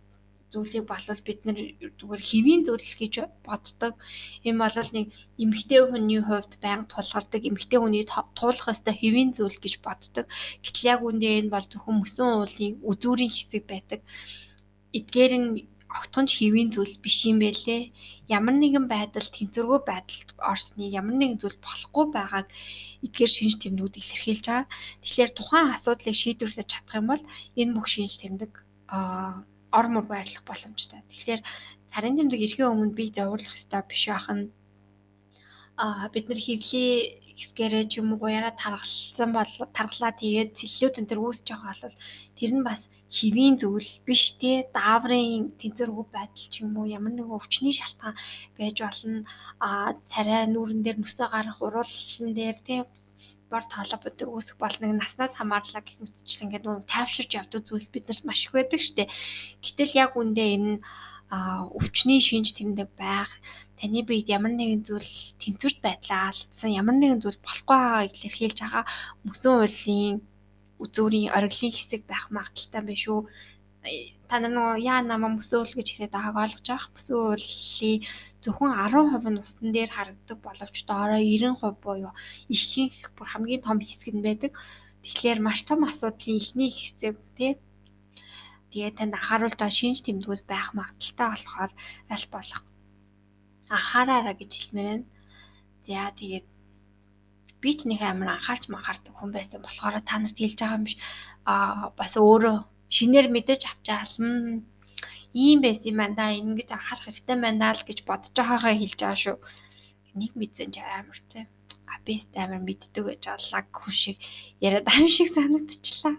[0.55, 1.59] зүйлийг болвол бид нэр
[1.99, 3.13] зүгээр хэвийн зүйл гэж
[3.47, 3.93] боддог.
[4.47, 5.05] Энэ бол нэг
[5.43, 8.05] эмгтэй хүний хувьд байнга тулгардаг, эмгтэй хүний
[8.39, 10.25] туулах ёстой хэвийн зүйл гэж боддог.
[10.63, 13.99] Гэтэл яг үндэ энэ бол зөвхөн мөсөн уулын үзүүрийн хэсэг байдаг.
[14.97, 15.49] Эдгээр нь
[15.91, 17.91] огтхонч хэвийн зүйл биш юм байлээ.
[18.27, 22.47] Ямар нэгэн байдал тэнцвэргүй байдалд орсныг ямар нэгэн зүйл болохгүй байгааг
[23.05, 24.67] эдгээр шинж тэмдгүүд илэрхийлж байгаа.
[25.01, 27.23] Тэгэхээр тухайн асуудлыг шийдвэрлэж чадах юм бол
[27.59, 28.51] энэ бүх шинж тэмдэг
[28.89, 29.45] аа
[29.77, 31.01] ор мөр байрлах боломжтой.
[31.11, 31.41] Тэгэхээр
[31.91, 34.49] царын тэмдэг ирэхийн өмнө би зовлох ёстой биш байх нь
[35.77, 41.09] а бид нар хөвлий хэсгээрээ ч юм уу гуяраа таргалсан бол таргалаа тэгээд цэллүүд энэ
[41.11, 41.95] төр үүсэж байгаа бол
[42.39, 42.81] тэр нь бас
[43.17, 48.15] хэвийн зүйл биш те дааврын тэнцвэргүй байдал ч юм уу ямар нэгэн өвчний шалтгаан
[48.57, 49.19] байж болно
[49.67, 49.69] а
[50.11, 52.75] царай нүүрэн дээр нүсээ гарах уруулсан дээр те
[53.49, 53.63] бор
[54.03, 58.39] будаг үүсэх бол нэг наснаас хамаарлаа гэх мэтчил ингээд нэг тайвширч явдаг зүйлс биднэрт маш
[58.45, 59.03] их байдаг штэ.
[59.63, 60.73] Гэтэл яг үндэ энэ
[61.79, 63.31] өвчний шинж тэмдэг байх
[63.79, 68.83] таны биед ямар нэгэн зүйл тэнцвэрт байдлаа алдсан ямар нэгэн зүйл болохгүй байгааг илэрхийлж байгаа
[69.27, 70.15] мөсөн уулын
[70.83, 73.19] үзүүрийн ориглын хэсэг байх магадaltaй байна шүү
[74.29, 76.89] та нар нөгөө яа намаа мөсөөл гэж хэлээд байгааг ойлгож авах.
[76.95, 77.99] Мөсөөлийн
[78.43, 82.13] зөвхөн 10% нь усан дээр харагддаг боловч доороо 90% буюу
[82.55, 84.51] ихэнх бүр хамгийн том хэсэг нь байдаг.
[85.05, 87.51] Тэгэхээр маш том асуудлын ихний хэсэг тий
[88.75, 91.71] Тэгээ танд анхааруултаа шинж тэмдгүүд байх магадaltaй болохоор
[92.13, 92.61] аль болох
[93.75, 95.07] анхаараарай гэж хэлмээр байна.
[95.87, 96.45] За тэгээд
[97.65, 100.97] би ч нэг амар анхаарч манхаардаг хүн байсан болохоор та нарт хэлж байгаа юм биш.
[101.49, 102.57] Аа бас өөрөө
[102.97, 104.61] шинээр мэдэж авчаална.
[105.33, 106.25] Ийм байсан юм байна да.
[106.29, 109.37] Ингэж анхаарах хэрэгтэй байна л гэж бодож байгаагаа хэлж байгаа шүү.
[110.21, 111.49] Нэг мэдсэн ч амар те.
[111.95, 114.17] Абист амар мэддэг гэж аллаг хүн шиг
[114.61, 116.15] яриад аим шиг санагдчихлаа.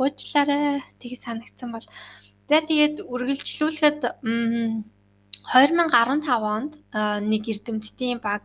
[0.00, 0.82] Уучлаарай.
[0.98, 1.86] Тийг санагдсан бол
[2.50, 4.00] за тэгээд үргэлжлүүлэхэд
[5.50, 6.72] 2015 онд
[7.30, 8.42] нэг эрдэмтдийн баг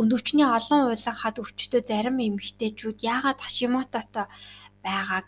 [0.00, 4.26] өндөвчний олон уйлан хад өвчтөд зарим эмэгтэйчүүд яагаад Хашимототой
[4.84, 5.26] байгааг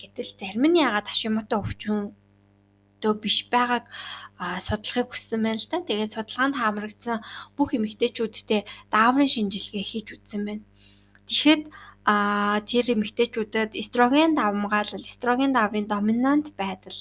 [0.00, 1.96] гэтэл зарим нь яагаад Хашимото өвчин
[3.02, 3.84] дөө биш байгааг
[4.66, 5.78] судлахыг хүссэн байна л да.
[5.86, 7.18] Тэгээд судалгаанд хамрагдсан
[7.56, 8.60] бүх эмэгтэйчүүдтэй
[8.94, 10.64] дааврын шинжилгээ хийж үзсэн байна.
[11.28, 11.62] Тэгэхэд
[12.04, 16.98] а тэр эмэгтэйчүүдэд эстроген давмгаалал, эстроген даврын доминант байдал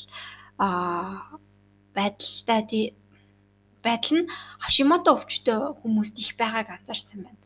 [0.60, 0.68] а
[1.96, 2.94] байдалтай
[3.86, 4.32] байдал нь
[4.64, 7.42] Хашимото өвчтөй хүмүүст их байгааг анзаарсан байна.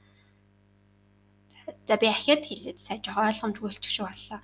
[1.87, 4.39] За би ахиад хэлээд сайн жоо ойлгомжгүй болчих шиг боллоо.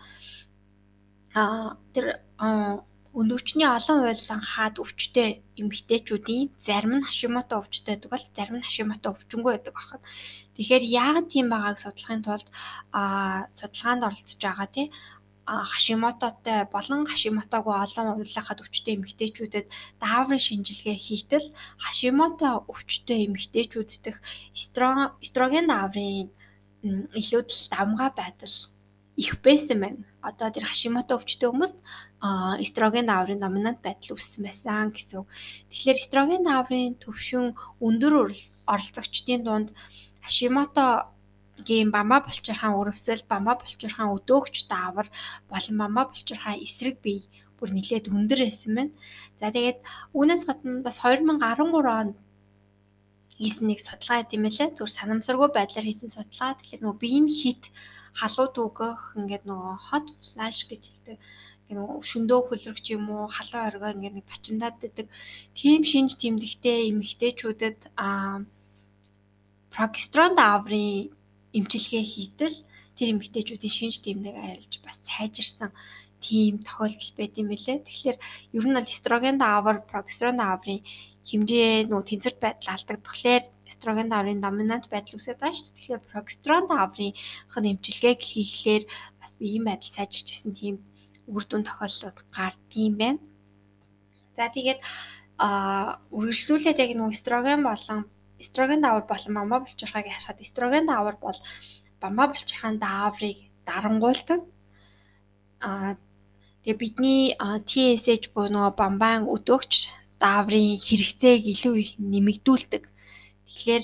[1.39, 2.05] Аа тэр
[3.13, 5.29] Өндөгчний олон уйлсан хаад өвчтэй
[5.61, 10.01] эмэгтэйчүүдийн зарим нь Хашимото өвчтэй байдаг бол зарим нь Хашимото өвчнгүй байдаг байна.
[10.57, 12.47] Тэгэхээр яагаад тийм байгааг судлахын тулд
[12.89, 14.87] аа судалгаанд оролцож байгаа тий
[15.45, 19.67] Хашимототой болон Хашимотогүй олон уйлахад өвчтэй эмэгтэйчүүдэд
[19.99, 21.47] дааврын шинжилгээ хийтэл
[21.83, 24.17] Хашимото өвчтэй эмэгтэйчүүд дэх
[24.55, 26.31] эстроген дааврын
[27.19, 28.55] илүүдэл давмгай байдал
[29.15, 30.03] их байсан байна.
[30.23, 31.77] Одоо тэр Хашимото өвчтэй хүмүүст
[32.63, 35.27] эстроген дааврын доминант байдал үүссэн байсан гэсэн.
[35.69, 37.53] Тэгэхээр эстроген дааврын төвшин
[37.83, 38.31] өндөр
[38.63, 39.69] оролцогчдын дунд
[41.53, 45.07] Хашимотогийн бамба булчирхаан өрөвсөл, бамба булчирхаан өдөөгч даавар
[45.49, 47.23] болон бамба булчирхаан эсрэг бие
[47.59, 48.91] бүр нэлээд өндөр байсан байна.
[49.39, 49.79] За тэгээд
[50.17, 52.15] үүнээс гадна бас 2013 онд
[53.37, 54.75] хийсэн нэг судалгаа гэдэг юм лээ.
[54.77, 56.57] Зүгээр санамсаргүй байдлаар хийсэн судалгаа.
[56.57, 57.63] Тэгэхээр нөгөө биеийн хит
[58.19, 61.17] халуун түгөх ингээд нөгөө hot flash гэж хэлдэг.
[61.69, 65.07] Ингээд нөгөө шөндөө хөлрөгч юм уу, халуун оргоо ингээд нэг бачимдаад байдаг.
[65.57, 68.41] Тийм шинж тэмдэгтэй эмэгтэйчүүдэд аа
[69.73, 71.13] прогестерон дааврын
[71.57, 72.55] эмчилгээ хийтэл
[72.97, 75.71] тэр эмэгтэйчүүдийн шинж тэмдэг айлж бас сайжирсан
[76.23, 77.83] тийм тохиолдол байд юм билээ.
[77.83, 78.17] Тэгэхээр
[78.57, 80.81] ер нь бол эстроген даавар, прогестерон дааврын
[81.29, 85.77] хэмжээ нөгөө тэнцвэрт байдал алдагдахлаар эстроген дааврын доминант байдал үүсэж байгаа шүү дээ.
[85.77, 87.13] Тэгэхээр прогестерон дааврын
[87.51, 88.83] хэн эмчилгээг хийхлээр
[89.19, 90.75] бас биеийн байдал сайжирч исэн тийм
[91.27, 93.19] үр дүн тохиолдлууд гардыг байна.
[94.35, 94.79] За тэгээд
[95.37, 97.99] а үргэлжлүүлээд яг нөгөө эстроген болон
[98.43, 101.37] эстроген даавар болон мама булчирхайг харахад эстроген даавар бол
[102.01, 104.41] бамба булчирхайн дааврыг дарангуйлдаг.
[105.67, 105.95] А
[106.63, 109.73] тэгээ бидний TSH буюу нөгөө бамбаан өдөөгч
[110.23, 112.83] дааврын хэрэгцээг илүү их нэмэгдүүлдэг.
[113.47, 113.83] Тэгэхээр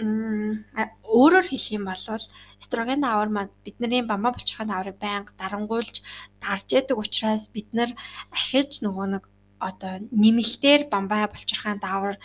[0.00, 2.04] өөрөөр хэлэх юм бол
[2.62, 5.96] эстроген даавар маань бидний бамба булчирхайн дааврыг байнга дарангуйлж
[6.42, 7.90] дарж яадаг учраас бид нар
[8.36, 9.24] ахиж нөгөө нэг
[9.68, 9.92] одоо
[10.22, 12.16] нэмэлтээр бамбаа булчирхайн даавар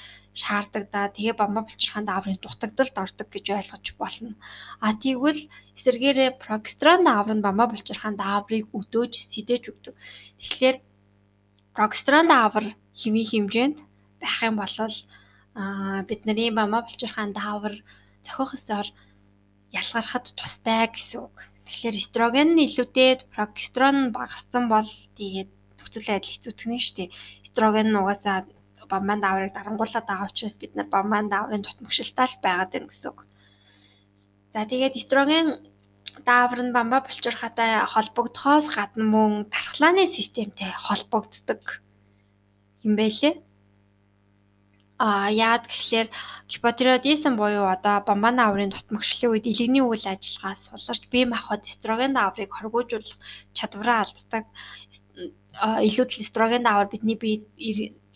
[0.42, 1.12] шаарддаг да.
[1.16, 4.34] Тэгээ бамбаа булчирхайн дааврын дутагдалд ордог гэж ойлгож болно.
[4.80, 5.42] А тэгвэл
[5.78, 9.96] эсэргээрээ прогестерон даавар нь бамбаа булчирхайн дааврыг өдөөж сэдэж өгдөг.
[10.40, 10.78] Тэгэхээр
[11.76, 12.66] прогестерон даавар
[13.00, 13.78] хэвийн хэмжээнд
[14.22, 14.76] байх юм бол
[16.08, 17.76] бидний бамбаа булчирхайн даавар
[18.26, 18.88] зохих ёсоор
[19.72, 21.36] ялгархад тустай гэсэн үг.
[21.66, 24.88] Тэгэхээр эстроген нь илүүтэй прогестерон багассан бол
[25.20, 25.55] тэгээд
[25.86, 27.14] нөхцөл байдал хэцүүтгэнэ дээ.
[27.46, 28.50] Эстроген нь угаасаа
[28.90, 33.20] бамбан дааврыг дарангуулад байгаа учраас бид нар бамбан дааврын тутмагшилтаа л байгаад байна гэсэн үг.
[34.54, 35.48] За тэгээд эстроген
[36.30, 41.62] даавар нь бамбаа булчирхаатай холбогдохоос гадна мөн дархлааны системтэй холбогддог
[42.88, 43.34] юм байлээ.
[44.98, 46.08] А яад гэхлээр
[46.48, 52.52] гипотиреодизм буюу одоо бамбан дааврын тутмагшлын үед илэгний үйл ажиллагаас суларч бие махбод эстроген дааврыг
[52.54, 53.20] хоргоожуулах
[53.58, 54.46] чадвараа алддаг
[55.88, 57.44] илүүдл эстроген даавар бидний бие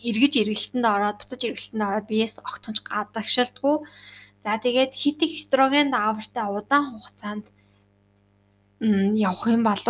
[0.08, 3.76] эргэж эргэлтэнд ороод буцаж эргэлтэнд ороод биеэс огтхонч гадагшилдгүй.
[4.44, 7.46] За тэгээд хит их эстроген даавартай удаан хугацаанд
[8.80, 9.84] явах юм бол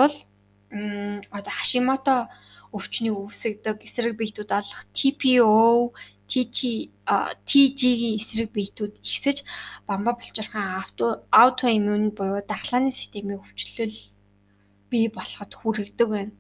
[1.37, 2.15] одоо Хашимото
[2.77, 5.91] өвчний үүсгдэг эсрэг биетүүд болох TPO,
[6.31, 6.59] TG
[7.51, 9.39] TG-ийн эсрэг биетүүд ихсэж
[9.87, 10.87] бамба булчирхан
[11.31, 13.99] аутоиммун буюу дархлааны системийн өвчлөл
[14.91, 16.35] бий болоход хүргэдэг байна.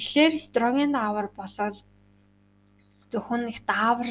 [0.00, 1.76] Тэгэхээр строген даавар болол
[3.12, 4.08] зөвхөн их даавар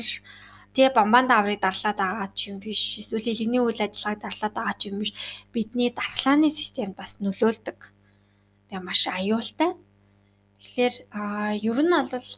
[0.77, 3.01] тэгээ бамбан дааврыг дарлаад байгаа ч юм биш.
[3.01, 5.11] Эсвэл илэгний үйл ажиллагааг дарлаад байгаа ч юм биш.
[5.49, 7.79] Бидний дархлааны системд бас нөлөөлдөг.
[8.69, 9.71] Тэгээ маш аюултай.
[10.61, 12.29] Тэгэхээр аа ер нь бол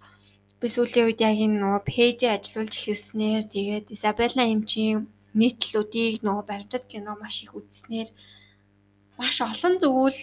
[0.64, 6.86] би сүүлийн үед яг энэ нөгөө пэйжээ ажилуулж эхэлснээр тэгээд Изабелла эмчийн нийтлүүдийг нөгөө баримтат
[6.88, 8.10] кино маш их үзснээр
[9.20, 10.22] маш олон зүйл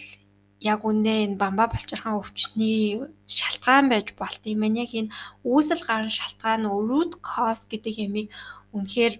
[0.59, 4.83] яг үндэ энэ бамба булчирхаан өвчтний шалтгаан байж болт юм байна.
[4.83, 5.13] Яг энэ
[5.47, 8.27] үүсэл гарал шалтгаан root cause гэдэг ямиг
[8.75, 9.15] үнэхээр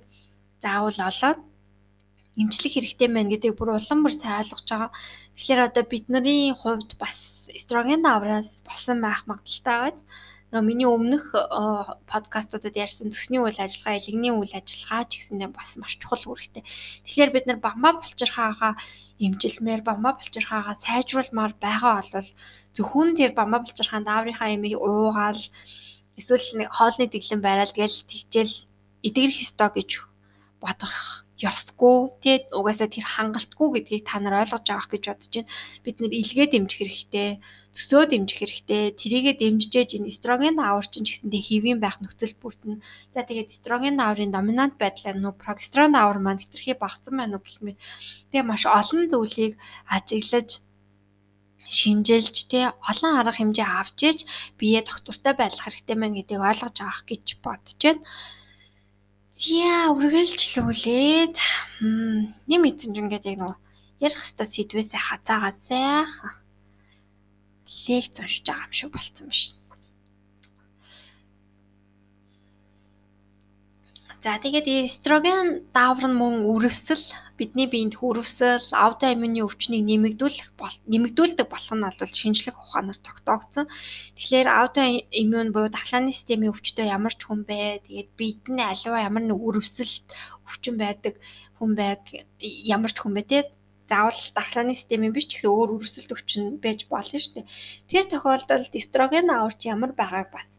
[0.61, 1.39] заавал олоод
[2.35, 4.91] эмчлэх хэрэгтэй байна гэдэг бүр улам бүр сайн ойлгож байгаа.
[5.35, 9.97] Тэгэхээр одоо бидний хувьд бас эстроген давраас болсон байх магадaltaй байгааз
[10.49, 11.29] Нөө миний өмнөх
[12.09, 16.65] подкастуудад ярьсан төсний үйл ажиллагаа, элэгний үйл ажиллагаа ч гэсэндээ бас маш чухал үүрэгтэй.
[17.05, 18.73] Тэгэхээр бид нар бамба булчирхаагаа
[19.21, 22.29] эмчилмээр, бамба булчирхаагаа сайжруулмаар байгаа бол
[22.73, 25.43] зөвхөн тэр бамба булчирхаан дааврынхаа ямиг уугаал
[26.17, 28.55] эсвэл нэг хоолны дэглэн барайл гээл тэгжэл
[29.05, 29.89] эдгэрэх ёстой гэж
[30.57, 35.51] бодох ёсгүй тий угаасаа тэр хангалтгүй гэдгийг та нар ойлгож авах гэж бодож байна.
[35.83, 37.29] Бид нэр илгээ дэмжих хэрэгтэй,
[37.79, 38.91] төсөө дэмжих хэрэгтэй.
[38.99, 42.83] Тэрийгэ дэмжижээж энэ эстроген даавар чинь ч гэсэндээ хэвийн байх нөхцөл бүрдэнэ.
[43.15, 47.63] За тэгээд эстроген дааврын доминант байдлаар нөө прогестерон даавар маань хэтэрхий багцсан байна уу гэх
[47.63, 47.79] мэт.
[48.35, 49.55] Тэгээ маш олон зүйлийг
[49.87, 50.59] ажиглаж
[51.71, 54.19] шинжилж тий олон арга хэмжээ авч иж
[54.59, 58.03] бие доктортой байлгах хэрэгтэй байна гэдгийг ойлгож авах гэж бодож байна.
[59.39, 61.35] Яа, үргэлжлүүлээд
[62.49, 63.57] нэм эзэн ингээд яг нөгөө
[64.03, 66.38] ярих хэвээр сэдвээсээ хазаагаа сайхан
[67.87, 69.55] лекц уншиж байгаа юм шиг болцсон ба шин.
[74.23, 77.05] За тэгээд эстроген даавар нь мөн үрвсэл
[77.39, 80.49] бидний биед хүрвсэл аутоиммуны өвчнийг нэмэгдүүлэх
[80.91, 83.71] нэмэгдүүлдэг болох нь бол шинжлэх ухаанаар тогтоогдсон.
[84.19, 87.79] Тэгэхээр аутоиммун буюу дахлааны системийн өвчтөй ямар ч хүн бай.
[87.87, 90.03] Тэгээд биед нь аливаа ямар нэг үрвсэлт
[90.51, 91.15] өвчин байдаг
[91.55, 92.03] хүн байг
[92.75, 93.47] ямар ч хүн бай те
[93.89, 97.51] заавал дахлааны системийн биш ч гэсэн өөр үрвсэлт өвчин байж болно шүү дээ.
[97.89, 100.49] Тэр тохиолдолд эстроген аварч ямар байгааг бас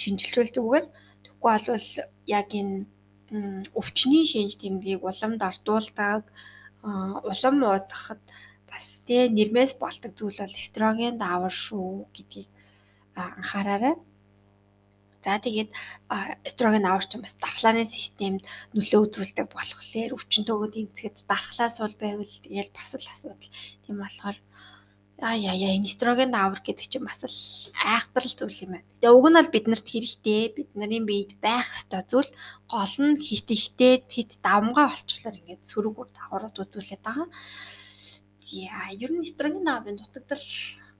[0.00, 0.86] шинжилвэл зүгээр
[1.44, 1.88] Тэгэхгүй бол
[2.26, 2.86] яг энэ
[3.76, 6.22] өвчний шинж тэмдгийг уламд ардуулдаг
[7.30, 8.20] улам уудахад
[8.70, 12.48] бас тий нэрмээс болдог зүйл бол эстроген даавар шүү гэдгийг
[13.16, 13.94] анхаараарай.
[15.24, 15.70] За тэгээд
[16.44, 18.44] эстроген аварч бас дархлааны системд
[18.76, 23.52] нөлөө үзүүлдэг болохоор өвчин төгөөд эмзэхэд дархлаас бол байвал тэгээд бас л асуудал.
[23.84, 24.36] Тийм болохоор
[25.22, 27.38] Аа яа яа энэ эстроген даавар гэдэг чинь бас л
[27.94, 28.88] айхтар зүйл юм байна.
[28.98, 32.30] Тэгээ уг нь бол биднэрт хэрэгтэй бид нарын биед байх ёстой зүйл
[32.72, 37.28] гол нь хит ихтэй тэд давмгаа болчихлоор ингээд сөрөг үр даврууд үзүүлээд байгаа.
[38.42, 40.46] За ер нь эстроген дааврын дутагдал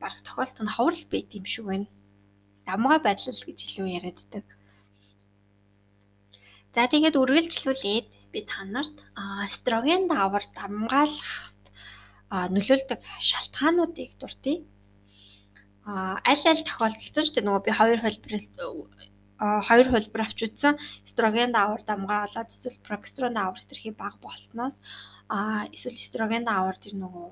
[0.00, 1.86] баг тохиолдолд нь ховрол байт юм шиг байна.
[2.66, 4.44] Давмгаа байдлал гэж илүү яриаддаг.
[6.74, 8.96] За тэгээд үргэлжлүүлээд би та нарт
[9.48, 11.32] эстроген даавар давмгаалах
[12.54, 13.00] нөлөөлдөг
[13.30, 14.64] шалтгаануудыг дурдъя.
[15.86, 18.32] А аль аль тохиолдолд ч нөгөө би хоёр хөлбөр
[19.38, 24.74] хоёр хөлбөр авч үзсэн эстроген даавар дамгаалаад эсвэл прогестерон даавар тэрхий бага болсноос
[25.28, 27.28] а эсвэл эстроген даавар тэр нөгөө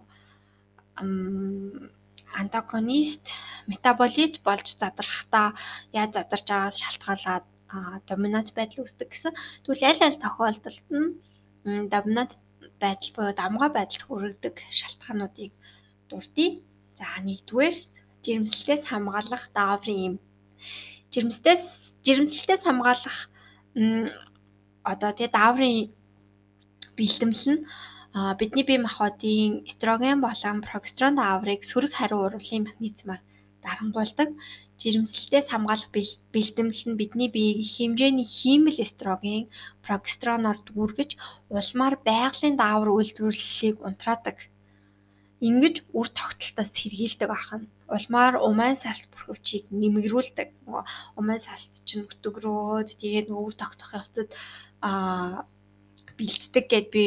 [2.41, 3.25] антагонист
[3.71, 5.49] метаболит болж задрахтаа
[5.93, 7.45] яаж задарч байгаас шалтгаалаад
[8.09, 9.33] доминант байдал үүсдэг гэсэн.
[9.65, 11.11] Тэгвэл аль аль тохиолдолд нь
[11.93, 12.33] доминант
[12.83, 15.53] байдал буюу дамгаа байдалд хүргэдэг шалтгаануудыг
[16.09, 16.61] дурдъя.
[16.99, 17.77] За нэгдүгээр
[18.25, 20.15] жирэмслэлтээс хамгаалах дааврын юм.
[21.13, 21.65] Жирэмслэлтээс
[22.07, 23.19] жирэмслэлтээс хамгаалах
[24.93, 25.91] одоо тэгээ дааврын
[26.97, 27.63] бэлтгэл нь
[28.13, 33.23] бидний бие махбодын эстроген болон прогестерон дааврыг сөрөг хариу уруулын механизмаар
[33.65, 34.29] дарангуулдаг
[34.83, 35.91] жирэмслэлтээс хамгаалах
[36.35, 39.49] бэлтгэл нь бидний биеийг их хэмжээний хиймэл эстроген,
[39.87, 41.11] прогестероноор дүүргэж
[41.57, 44.37] улмаар байгалийн даавар үйлдвэрлэлийг унтраадаг.
[45.47, 47.67] Ингэж үр тогтолтоос сэргийлдэг ахна.
[47.97, 50.49] Улмаар умайн салт бүрхөвчийг нэмэгрүүлдэг.
[50.67, 50.85] Нөгөө
[51.19, 54.29] умайн салт чинь өтгөрөөд тэгээд нөгөө үр тогтох явцад
[54.87, 55.47] аа
[56.19, 57.05] бэлддэг гэд би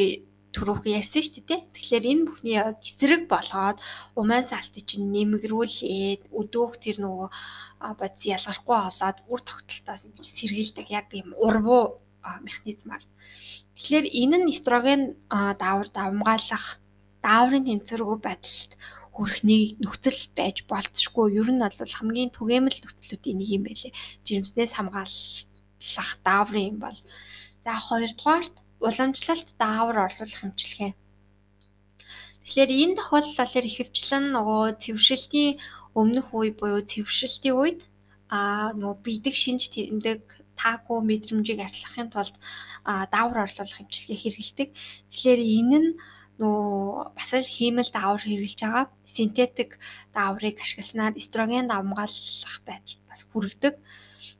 [0.56, 1.60] түрүүх ярьсан шүү дээ.
[1.76, 3.78] Тэгэхээр энэ бүхний эсрэг болгоод
[4.16, 7.28] умайн салтыг чинь нэмгрүүлээд өдөөх тэр нөгөө
[8.00, 12.00] бодис ялгархгүй болоод үр тогтолтоос сэргийлдэг яг ийм урвуу
[12.40, 13.04] механизмаар.
[13.76, 15.02] Тэгэхээр энэ нь эстроген
[15.60, 16.80] даавар давмгаалах
[17.20, 18.72] дааврын тэнцвэргүй байдалд
[19.12, 21.36] хүрхний нөхцөл байж болцсохгүй.
[21.36, 23.92] Ер нь бол хамгийн түгээмэл нөхцлүүдийн нэг юм байлээ.
[24.24, 26.98] Жирэмснээс хамгаалах дааврын юм бол.
[27.64, 30.92] За хоёрдугаарт уламжлалт даавар орлуулах эмчилгээ.
[32.44, 35.58] Тэгэхээр энэ тохиолдол болохоор ихэвчлэн нөгөө цэвэршилтийн
[36.00, 37.80] өмнөх үе буюу цэвэршилтийн үед
[38.30, 40.20] аа нөгөө бидэг шинж тэмдэг
[40.60, 42.36] таагүй мэдрэмжийг арилгахын тулд
[43.12, 44.68] даавар орлуулах эмчилгээ хэрэгэлдэг.
[45.10, 45.90] Тэгэхээр энэ нь
[46.40, 48.86] нөө бас л хиймэл даавар хэрэгжилж байгаа.
[49.14, 49.70] Синтетик
[50.16, 53.74] дааврыг ашигласнаар эстроген давмгаалах байдал бас хүрэгдэг.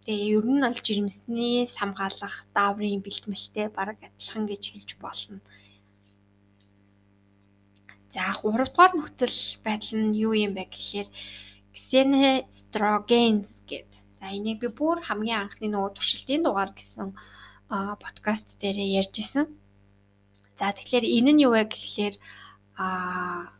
[0.06, 5.42] Тэгээ ер нь бол жирэмснээс хамгаалах дааврын бэлтгэлтэй бараг адилхан гэж хэлж болно.
[8.14, 11.08] За 3 дугаар нөхцөл байдал нь юу юм бэ гэхээр
[11.74, 14.02] Xenoestrogens гэдэг.
[14.22, 17.10] За энийг би бүр хамгийн анхны нөгөө туршилтын дугаар гэсэн
[18.02, 19.50] подкаст дээр ярьж исэн.
[20.58, 22.14] За тэгэхээр энэ нь юу вэ гэхээр
[22.78, 23.50] а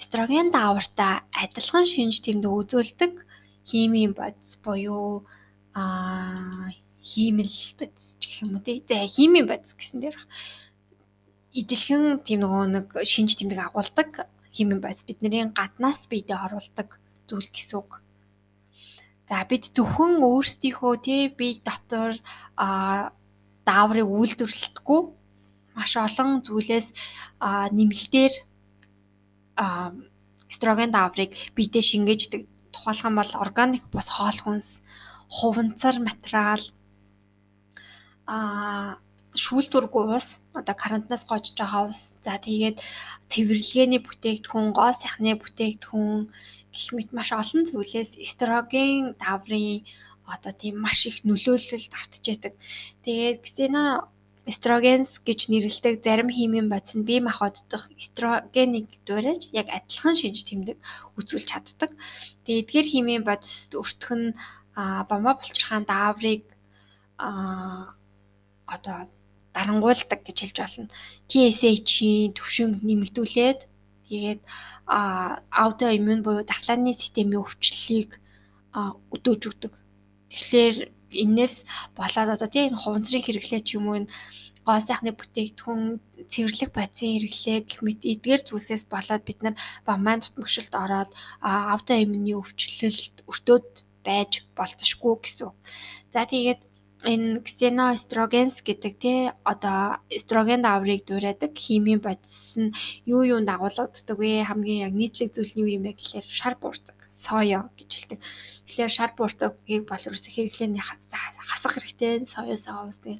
[0.00, 3.12] эстроген даавартай адилхан шинж тэмдэг үзүүлдэг
[3.68, 5.24] химийн бодис буюу
[5.74, 6.70] аа
[7.02, 8.80] хиймэл бодис гэх юм уу те.
[8.88, 10.16] За химийн бодис гэсэн дээр
[11.52, 14.10] ижилхэн тийм нөгөө нэг шинж тэмдэг агуулдаг
[14.56, 16.88] химийн бодис бидний гаднаас биедээ оруулдаг
[17.28, 18.04] зүйл гэсэн үг.
[19.28, 22.20] За бид зөвхөн өөрсдийнхөө тий бие дотор
[22.56, 23.12] а
[23.64, 25.00] дааврыг үйлдвэрлэхгүй
[25.76, 26.88] маш олон зүйлээс
[27.76, 28.34] нэмэлтээр
[30.52, 32.42] эстроген дааврыг биедээ шингээждэг
[32.84, 34.68] тухайлах юм бол органик бус хоол хүнс,
[35.32, 36.60] хуванцар материал,
[38.28, 39.00] аа
[39.34, 42.76] шүүлтүргүй ус одоо карантинаас гожж байгаа ус за тэгээд
[43.30, 46.30] цэвэрлэгээний бүтээгдэхүүн гоо сайхны бүтээгдэхүүн
[46.74, 49.82] гэх мэт маш олон зүйлээс эстроген даврын
[50.34, 52.54] одоо тийм маш их нөлөөлөл автчихдаг.
[53.04, 54.06] Тэгээд ксена
[54.50, 60.78] эстрогенс гэж нэрлэдэг зарим химийн бодис нь бие махбоддох эстрогенийг дуурайж яг адилхан шинж тэмдэг
[61.18, 61.90] үзүүлж чаддаг.
[62.44, 64.36] Тэгээд эдгээр химийн бодис өртөх нь
[65.08, 66.44] бомба булчирхаан дааврыг
[68.74, 68.98] одоо
[69.54, 70.88] дарангуулдаг гэж хэлж болно.
[71.30, 73.60] TSH-ийн төвшинг нэмэгдүүлээд
[74.08, 74.40] тэгээд
[75.64, 78.20] аутоиммун буюу дархлааны системийн өвчлөлийг
[79.14, 79.72] өдөөж өгдөг.
[80.30, 80.76] Тэгэхээр
[81.22, 81.54] энээс
[81.98, 83.98] болоод одоо тийм хуванцрын хэрэглээ ч юм уу
[84.66, 85.82] гоо сайхны бүтээгдэхүүн
[86.32, 89.54] цэвэрлэх бацийн хэрэглээ гэх мэт эдгээр зүйлсээс болоод бид нар
[89.88, 91.10] бамайн тутмагшилт ороод
[91.44, 93.68] аутоиммуны өвчлөлт өртөөд
[94.06, 95.52] байж болцсошгүй гэсэн.
[96.12, 96.60] За тэгээд
[97.04, 102.72] энэ ксеноэстрогенс гэдэг тий одоо эстроген даврыг дуурайдаг химийн бодис нь
[103.04, 104.48] юу юунд агуулгаддаг вэ?
[104.48, 108.20] Хамгийн яг нийтлэг зүйл нь юу юм бэ гэхээр шар буурцаг, соё гэж хэлдэг.
[108.68, 112.28] Тэгэхээр шар буурцагийг бол ерөөсө хэрэглээний хасах хэрэгтэй.
[112.34, 113.16] Соёос аваас тий.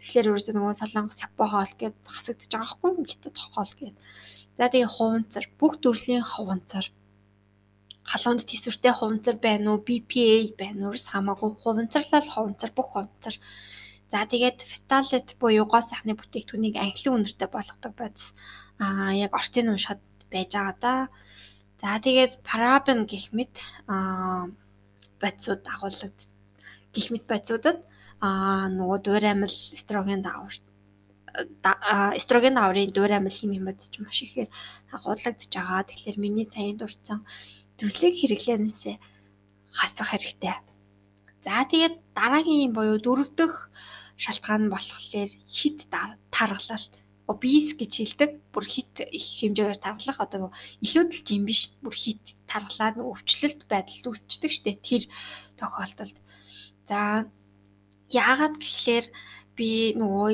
[0.00, 3.96] Тэгэхээр ерөөсө нөгөө солонгос Япон хоол гэд хасагдчих байгаа хгүй хятад хоол гэд.
[4.58, 6.86] За тэгээ хуванцар, бүх төрлийн хуванцар
[8.10, 13.36] халуунд тэсвэртэй хуванцар байна уу, BPA байна уу хамаагүй хуванцарлал хуванцар бүх хуванцар.
[14.10, 18.32] За тэгээд феталет буюу гоо сайхны бүтээгдэхүүнийг анхлын үнэртэй болгодог бодис
[18.80, 20.00] аа яг орцын уншихад
[20.32, 20.94] байж байгаа да.
[21.80, 23.54] За тэгээд парабен гэх мэт
[25.20, 26.12] бодисууд агуулдаг
[26.94, 27.78] гэх мэт бодисуудад
[28.78, 30.56] нөгөө дуураймал эстроген даавар
[32.18, 34.50] эстроген даврын дуураймал химийн бодис ч маш ихээр
[34.96, 35.86] агуулгадж байгаа.
[35.86, 37.20] Тэгэхээр миний саяын дурдсан
[37.78, 38.82] төслийг хэрэглэнээс
[39.78, 40.56] хасах хэрэгтэй.
[41.44, 43.70] За тэгээд дараагийн буюу дөрөв дэх
[44.18, 45.78] шалтгаан нь болохоор хит
[46.34, 46.94] тархалалт.
[47.28, 48.30] Обиз гэж хэлдэг.
[48.52, 50.48] Бүр хит их хэмжээгээр тархалах одоо
[50.80, 51.68] илүүдэлж юм биш.
[51.84, 55.04] Бүр хит тархалаад өвчлөлт байдалд үүсчдэг штеп тэр
[55.60, 56.16] тохиолдолд.
[56.88, 57.28] За
[58.08, 59.06] яагаад гэхлээр
[59.52, 60.30] би нөгөө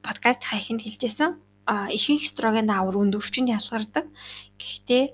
[0.00, 1.36] подкаст хаяхынд хэлжсэн
[1.66, 4.06] а ихэнх строген авар үнд өвчнөд ялгардаг.
[4.56, 5.04] Гэхдээ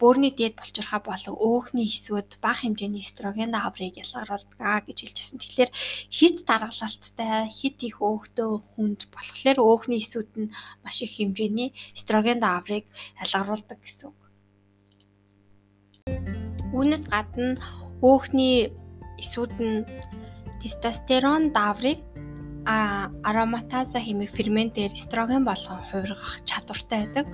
[0.00, 5.38] бөөрийн дээд булчирхай болон өөхний хэсүүд бага хэмжээний эстроген аврыг ялгаруулдаг гэж хэлжсэн.
[5.38, 5.70] Тэгэхээр
[6.08, 12.88] хит даргалалттай, хит их өөхтөө хүнд болохоор өөхний хэсүүд нь маш их хэмжээний эстроген аврыг
[13.20, 14.20] ялгаруулдаг гэсэн үг.
[16.72, 17.60] Үүнээс гадна
[18.00, 18.72] өөхний
[19.20, 19.84] эсүүд нь
[20.64, 22.00] тестостерон даврыг
[22.66, 27.26] ароматаза хэмээх ферментээр эстроген болгон хувиргах чадвартай байдаг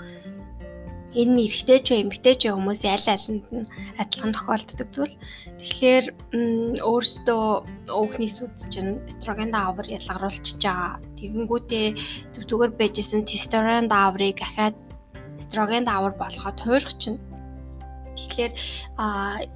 [1.16, 5.16] энэ нь эрэгтэй ч эмэгтэй ч хүмүүс аль алинд нь адилхан тохиолддог зүйл.
[5.60, 6.06] Тэгэхээр
[6.84, 7.44] өөрсдөө
[7.88, 11.00] өөхний сүд чинь эстроген даавар ялгаруулчихж байгаа.
[11.16, 11.86] Тэгэнгүүтээ
[12.36, 14.76] зүг зүгээр байжсэн тестостерон дааврыг ахаад
[15.40, 17.20] эстроген даавар болгоод хуурах чинь
[18.16, 18.52] Тэгэхээр
[18.96, 19.04] а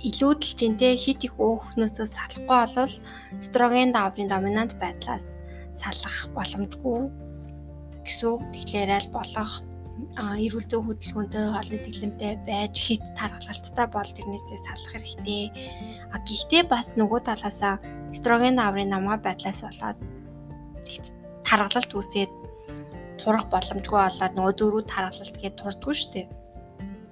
[0.05, 2.95] илүүдэл жинтэй хит их өөхнөөсөө салахгүй болвол
[3.41, 5.25] эстроген дааврын доминант байдлаас
[5.81, 7.09] салах боломжгүй
[8.05, 8.41] гэсэн үг.
[8.53, 9.53] Тэгэхээр аль болох
[10.17, 15.43] эрүүл зүйн хөдөлгөөнтэй олон тэглэмтэй байж хит тархалттай бол тэрнээсээ салах хэрэгтэй.
[16.15, 17.75] А гэхдээ бас нөгөө талаасаа
[18.15, 19.99] эстроген аврын намгаа байдлаас болоод
[21.49, 22.33] тархалт үүсээд
[23.21, 26.27] турах боломжгүй болоод нөгөө дөрөв тархалт гээд турдгүй шүү дээ.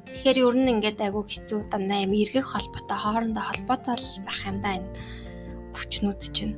[0.08, 4.70] Тэгэхээр ер нь ингээд айгүй хэцүү дандаа юм эргэх холбоотой хоорондоо холбоотой байх юм да
[4.78, 4.90] энэ
[5.76, 6.56] өвчнүүд чинь.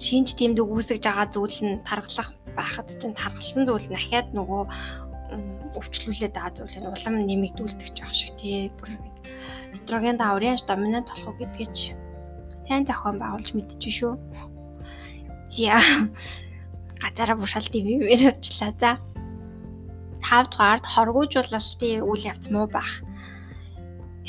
[0.00, 4.62] Шинж тэмдэг үүсгэж байгаа зүйл нь тархалах байхад чинь тархалсан зүйл нь ахаад нөгөө
[5.78, 9.14] өвчлүүлээд байгаа зүйл нь улам нэмэгдүүлдэг ч ах шиг тий бүр нэг
[9.74, 11.74] эстроген дааврын доминант болох уу гэдгийг
[12.66, 14.14] сайн зохион байгуулж мэдчихэж шүү.
[15.54, 15.78] Зя
[17.02, 18.90] газараа бушаалт юм явчлаа за.
[20.22, 22.92] 5 дугаард хоргоожуулалтын үйл явц муу байх.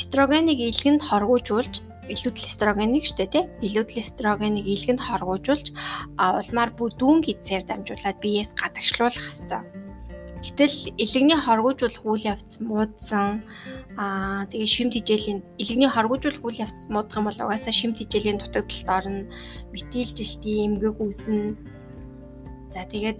[0.00, 1.74] Эстрогеныг илгэнд хоргоожуулж
[2.10, 5.66] илүүдл эстрогенийг штэ тий илүүдл эстрогенийг илгэнд хоргоожуулж
[6.18, 9.82] улмаар бүдүүн гидсээр дамжуулаад биеэс гадагшлуулах хэвээр.
[10.42, 13.46] Гэтэл илэгний хоргоожуулах үйл явц муудсан
[13.94, 18.88] аа тэгээ шимт хижээлийн илэгний хоргоожуулах үйл явц муудах юм бол угаасаа шимт хижээлийн дутагдалд
[18.90, 19.30] орно
[19.70, 21.54] метилжилтийн эмгэг үүснэ.
[22.74, 23.18] За тэгээд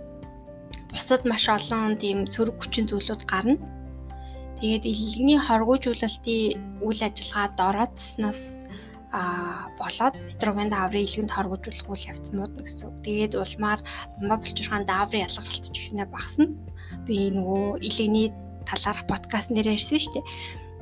[0.91, 3.63] бусад маш олон тийм сөрөг хүчин зүйлүүд гарна.
[4.59, 8.62] Тэгээд илэгний хоргоожуулалтын үйл ажиллагаа дороодснаас
[9.13, 12.97] а болоод эстроген дааврын илгэнд хоргожуулах үйл явц муудна гэсэн үг.
[13.05, 13.81] Тэгээд улмаар
[14.17, 16.49] бомба булчирхаан дааврын ялгаралт ч гэснээр багасна.
[17.07, 18.29] Би нөгөө илгэний
[18.65, 20.29] талаарх подкаст нэрээр ярьсан шүү дээ.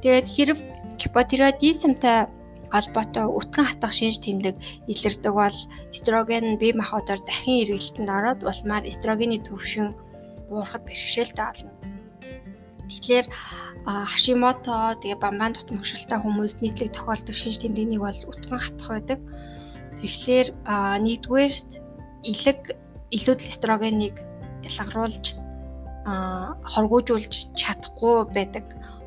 [0.03, 0.59] Тэгээд хэрэг
[1.03, 2.31] гипотиреодизмтай
[2.71, 4.55] холбоотой өтгөн хатах шинж тэмдэг
[4.87, 5.59] илэрдэг бол
[5.91, 9.91] эстроген бие махбодоор дахин эргэлтэнд ороод улмаар эстрогений төвшин
[10.49, 11.73] буурахад бэрхшээлтэй болно.
[12.87, 13.27] Тэгэхээр
[13.87, 19.21] Хашимото тэгээ бамбан дутмаг шилтэй хүмүүс нийтлэг тохиолдог шинж тэмдэгнийг бол өтгөн хатах байдаг.
[20.01, 20.49] Тэгэхээр
[21.05, 21.71] нэгдүгээрт
[22.33, 22.61] илэг
[23.17, 24.17] илүүдл эстрогенийг
[24.69, 25.27] ялгаруулж
[26.73, 28.65] хоргоожуулж чадахгүй байдаг.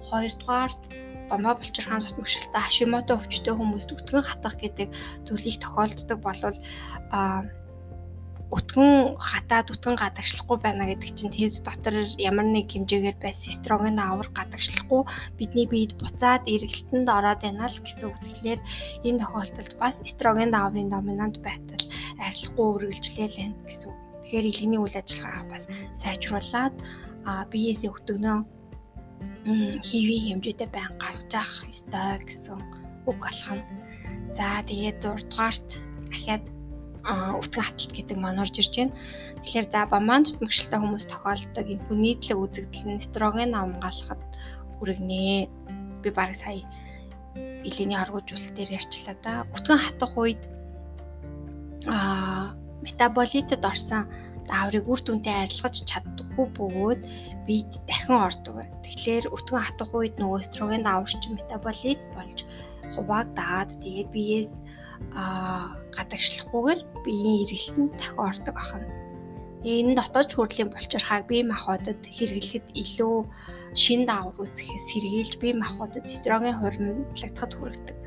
[0.09, 0.81] Хоёрдугаарт
[1.29, 4.89] бамбаа булчирхаан тутмаг шилтэй Хашимото өвчтөе хүмүүст өтгөн хатах гэдэг
[5.25, 6.57] зүйлийг тохиолддог болвол
[8.53, 14.29] өтгөн хатаад өтгөн гадагшлахгүй байна гэдэг чинь тэр дотор ямар нэг хэмжээгээр байсан эстроген авар
[14.37, 15.01] гадагшлахгүй
[15.37, 18.17] бидний биед буцаад эргэлтэнд ороод байна л гэсэн үг.
[18.21, 18.61] Тэгэхээр
[19.07, 21.85] энэ тохиолдолд бас эстроген аврын доминант байтал
[22.21, 23.97] арилахгүй үргэлжлээл байна гэсэн үг.
[24.21, 25.63] Тэгэхээр илгэний үйл ажиллагаа бас
[26.01, 26.75] сайжруулад
[27.51, 28.37] биеэсээ өтгөнөө
[29.87, 32.59] хэвийн хэмжээтэй байн гаргаж авах ёстой гэсэн
[33.09, 33.65] үг болох нь.
[34.37, 35.67] За тэгээд 6 дугаарт
[36.09, 36.43] дахиад
[37.03, 38.95] өтгөн хаталт гэдэг маань орж ирж байна.
[39.43, 44.21] Тэгэхээр за бамбаан тутмагшилтай хүмүүс тохиолддог энэ нийтлэг үзэгдэл нь эстроген амгаалахад
[44.79, 45.51] хүрэгнэ.
[45.99, 46.63] Би баг сая
[47.35, 49.43] илений харгуужуулалт дээр ярьчлаа да.
[49.51, 50.41] Өтгөн хатах үед
[51.91, 54.07] аа метаболитэд орсон
[54.47, 57.01] дааврыг үр дүнтэй арилгаж чаддаггүй бөгөөд
[57.47, 58.63] бид дахин ордог.
[58.87, 62.39] Тэгэхээр өтгөн хатах үед нөгөө эстроген даавар чинь метаболит болж
[62.95, 64.51] хувааг даад тэгээд биеэс
[65.15, 68.87] а гадагшлахгүйгээр биеийн эргэлтэнд дахин ордог ахна.
[69.63, 73.15] Энэ дотоод хүрлийн булчирхааг бие махбодод хэрэглэхэд илүү
[73.79, 77.97] шин даавар үүсгэхээс сэргийлж бие махбодод эстроген хуримтлагдахад хүргэдэг.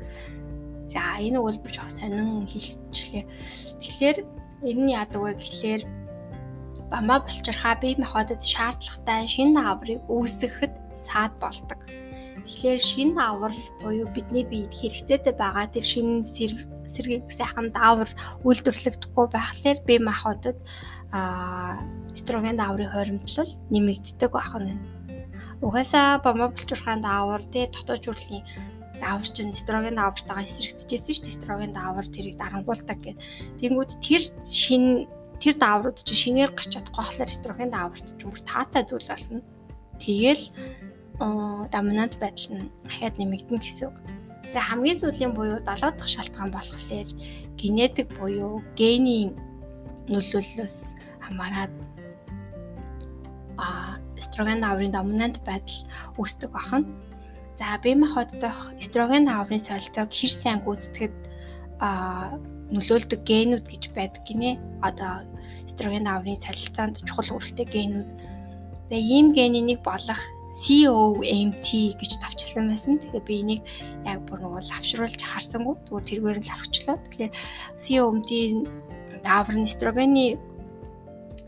[0.93, 3.25] За энэ өгүүлбэр жоо сонин хэлчихлээ.
[3.81, 4.17] Тэгэхээр
[4.69, 5.81] энэ нь яадаг вэ гэхлээр
[6.93, 10.73] бамаа булчирхаа бие махбодод шаардлагатай шин дааврыг үүсгэхэд
[11.09, 11.79] саад болдог.
[12.45, 16.07] Тэгэхээр шин даавар буюу бидний биед хэрэгцээтэй байгаа тэр шин
[16.97, 18.09] сэргийг сайхан даавар
[18.41, 20.57] үйлдвэрлэгдэхгүй байхлаар бие махбодод
[22.17, 24.81] эстроген дааврын хоримтлал нэмэгддэг байна.
[25.61, 28.43] Угаасаа бомбо булчирхаан даавар тий дотоод хүрлийн
[28.99, 31.33] даавар чинь эстроген даавартайгаа эсрэгцэжсэн шүү дээ.
[31.37, 33.17] Эстроген даавар тэрийг дарангуулдаг гэдэг.
[33.61, 35.07] Тэнгүүд тэр шин
[35.41, 39.41] тэр дааврууд чинь шинээр гарч чадахгүй болохоор эстроген дааварт ч бүр таатай зүйл болно.
[40.01, 40.45] Тэгэл
[41.73, 43.97] доминант байдал нь ахаад нэмэгдэнэ гэсэн үг.
[44.53, 47.09] За хамгийн сүүлийн буюу 70 дахь шалтгаан болохоор
[47.59, 49.35] генетик буюу генийн
[50.07, 50.77] нөлөөллөөс
[51.25, 51.73] хамаарат
[53.57, 55.79] а эстроген даврын доминант байдал
[56.17, 56.83] үүсдэг бахан.
[57.59, 61.15] За бие махбоддох эстроген даврын солилцоог хэр сайн гүйцэтгэхэд
[61.83, 61.89] а
[62.71, 64.61] нөлөөлдөг генүүд гэж байдаг гинэ.
[64.87, 65.25] Одоо
[65.67, 68.09] эстроген даврын солилцоонд чухал үүрэгтэй генүүд.
[68.87, 70.21] Тэгээ ийм гений нэг болох
[70.57, 71.67] COMT
[72.01, 72.97] гэж тавчилсан байсан.
[72.97, 73.61] Тэгэхээр би энийг
[74.05, 76.97] яг бүр нөгөө лавшруулж харсангүй зүгээр тэргээр нь лавчлаа.
[76.97, 77.33] Тэгэхээр
[77.85, 78.31] COMT
[79.21, 80.25] даавар нь эстрогены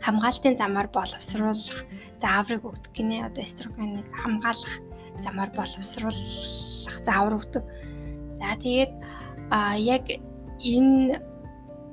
[0.05, 1.85] хамгаалтын замаар боловсруулах
[2.21, 3.25] зааврыг өгдөг гинэ.
[3.27, 4.73] Одоо эстрогеныг хамгаалах
[5.25, 6.17] замаар боловсруулах
[7.03, 7.63] заавар өгдөг.
[8.39, 8.93] За тэгээд
[9.49, 10.05] а яг
[10.61, 11.19] энэ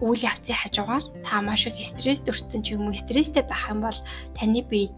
[0.00, 3.98] үйл явцын хажуугаар та маш их стресс төрсөн ч юм уу стресстэй байх юм бол
[4.36, 4.92] таны биед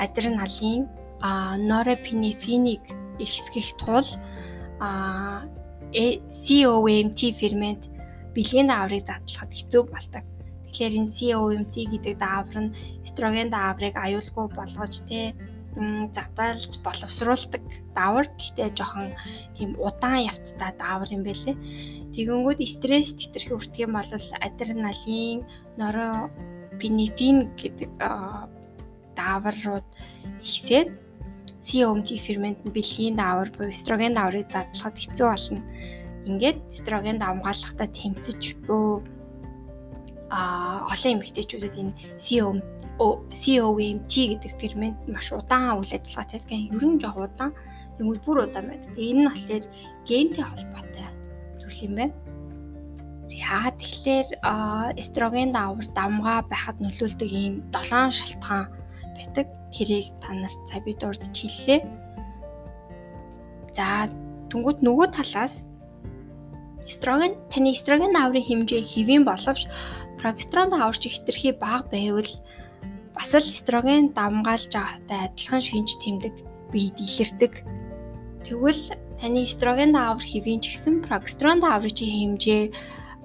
[0.00, 0.88] адреналин
[1.20, 2.82] а норопинефриник
[3.18, 4.06] ихсгэх тул
[4.80, 5.44] а
[5.92, 7.82] COMT фермент
[8.34, 10.24] бэлгийн дааврыг задлахад хэцүү болдог.
[10.70, 15.34] Тэгэхээр энэ COMT гэдэг даавар нь эстроген дааврыг аюулгүй болгож тэ
[16.16, 17.62] задалж боловсруулдаг
[17.94, 18.26] даавар.
[18.38, 19.10] Гэхдээ жоохон
[19.56, 21.56] тийм удаан явцтай даавар юм байлээ.
[22.14, 24.10] Тэгэнгүүт стресс тэтэрхий үртэх юм бол
[24.46, 25.46] адреналин,
[25.78, 27.90] норопинефрин гэдэг
[29.18, 29.86] дааврууд
[30.42, 30.88] ихсээд
[31.68, 35.62] COMT фермент нь бэлгийн даавар буюу эстроген дааврыг задлахад хэцүү болно.
[36.28, 39.04] Ингээд эстрогенд амгаалахдаа тэмцэж бөө
[40.30, 41.94] а олон эмэгтэйчүүдэд энэ
[43.00, 46.76] COMT гэдэг фермент маш удаан үйл ажиллагаатай гэдэг.
[46.76, 47.52] Ер нь жоох удаан,
[47.96, 48.92] тэгвэл бүр удаан байдаг.
[48.96, 49.64] Энэ нь болохоор
[50.08, 51.08] гентэй холбоотой
[51.60, 52.14] зүйл юм байна.
[53.40, 54.28] За тэгэхээр
[55.00, 58.79] эстроген даавар дамгаа байхад нөлөөлдөг ийм 7 шалтгаан
[59.20, 59.46] байдаг.
[59.76, 61.80] Тэрийг та нарт сая би дурдж хэллээ.
[63.76, 64.08] За
[64.48, 65.60] түнгүүд нөгөө талаас
[66.88, 69.68] эстроген таны эстроген даврын хэмжээ хэвэн боловч
[70.18, 72.30] прогестерон даварч хэтэрхий бага байвал
[73.14, 76.34] бас л эстроген дамгаалж байгаатай адилхан шинж тэмдэг
[76.72, 77.52] биед илэрдэг.
[78.44, 78.82] Тэгвэл
[79.20, 82.64] таны эстроген давар хэвэн ч гэсэн прогестерон даврын хэмжээ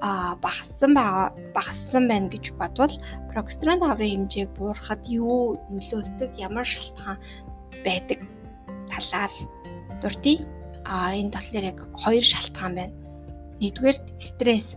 [0.02, 2.94] а багассан байгаа багассан байна гэж бодвол
[3.32, 7.18] прогестерон даврын хэмжээг буурахад юу нөлөөлдөг ямар шалтгаан
[7.86, 8.20] байдаг
[8.92, 9.32] талаар
[10.02, 10.44] дурдъя.
[10.86, 12.94] А энэ болохоор яг хоёр шалтгаан байна.
[13.62, 14.70] Нэгдүгээр стресс.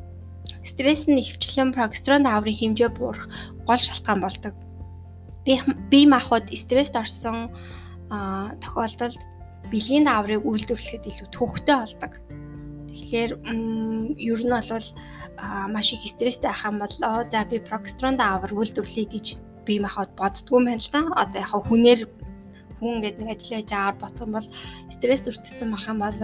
[0.70, 3.26] Стресс нь ихвчлэн прогестерон дааврын хэмжээ буурах
[3.66, 4.54] гол шалтгаан болдог.
[5.44, 7.50] Бие махбод стресст орсон
[8.62, 9.20] тохиолдолд
[9.70, 12.12] бэлгийн дааврыг үйлдвэрлэхэд илүү төвөгтэй болдог.
[13.08, 13.32] Тэгэхээр
[14.20, 14.86] ер нь бол
[15.72, 16.92] маш их стресстэй ах юм бол
[17.32, 19.26] за би прогестерон даавар үйлдвэрлэе гэж
[19.64, 21.00] бие махбод боддгоо юм байна л да.
[21.16, 22.00] Одоо яг хүнээр
[22.84, 24.48] хүн ингээд нэг ажил хийж аваар бодох юм бол
[24.92, 26.16] стресс өртсөн мах юм бол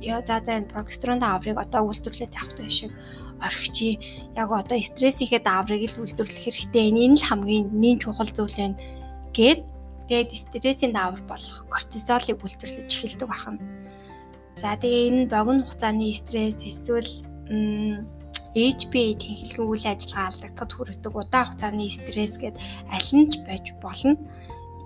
[0.00, 2.92] ёо за за энэ прогестерон дааврыг одоо үйлдвэрлээд явахтай шиг
[3.36, 4.00] орхичи.
[4.32, 6.96] Яг одоо стрессийнхээ дааврыг л үйлдвэрлэх хэрэгтэй.
[6.96, 8.80] Энэ л хамгийн нэн чухал зүйл байна
[9.36, 9.60] гэд
[10.08, 13.81] тэгээд стрессийн даавар болох кортизолыг үйлдвэрлэж эхэлдэг бахан.
[14.62, 17.10] За тэгээ энэ богино хугацааны стресс эсвэл
[18.54, 22.56] HPA тэнхлэгэн үйл ажиллагаа алдагдахад хүргэдэг удаан хугацааны стресс гэд
[22.94, 24.14] аль нь ч байж болно.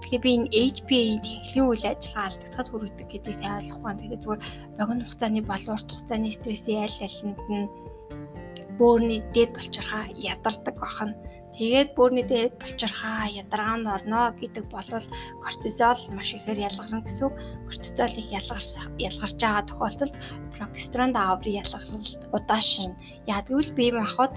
[0.01, 4.01] Тэгэхээр би энэ HPA-ийн техникийн үйл ажиллагаа алдагдахад хүргэдэг гэдгийг сайн ойлгох байна.
[4.01, 4.43] Тэгэхээр зүгээр
[4.79, 7.68] богино хугацааны болон урт хугацааны стрессийн аль алинд нь
[8.79, 11.11] бөөрийн дээд болчирхаа ядардаг бахан.
[11.57, 14.91] Тэгээд бөөрийн дээд болчирхаа ядаргаанд орно гэдэг бол
[15.41, 17.35] кортизол маш ихээр ялгарна гэсэн үг.
[17.69, 20.15] Кортизол их ялгарч байгаа тохиолдолд
[20.53, 22.93] прогестерон дааврын ялгаралт удаашин.
[23.25, 24.37] Ядгвэл бие махбод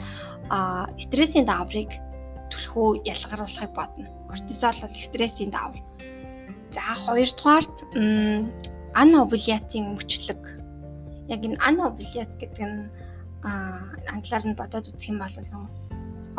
[1.04, 1.92] стрессийн дааврыг
[2.56, 4.08] түлхүү ялгаруулахыг бодно.
[4.32, 5.84] Кортизол бол стрессийн даавар.
[6.72, 7.76] За хоёрдугаарт
[8.96, 10.42] ановуляцийн мөчлөг.
[11.28, 12.88] Яг энэ ановуляц гэдэг нь
[13.44, 15.36] англиар нь бодоод үзэх юм бол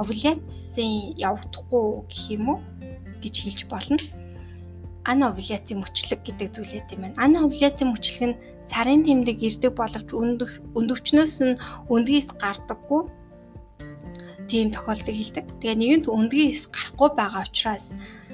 [0.00, 2.58] овуляцийн явагдахгүй гэх юм уу
[3.22, 4.00] гэж хэлж болно.
[5.04, 7.22] Ановуляцийн мөчлөг гэдэг зүйл яд юм байна.
[7.24, 8.40] Ановуляцийн мөчлөг нь
[8.72, 11.60] сарын тэмдэг ирдэг боловч өндөх өндөвчнөөс нь
[11.92, 13.02] өндгийс гардаггүй
[14.50, 15.46] тийм тохиолдол хэлдэг.
[15.60, 17.86] Тэгээ нэгэнт өндгийн эс гарахгүй байгаа учраас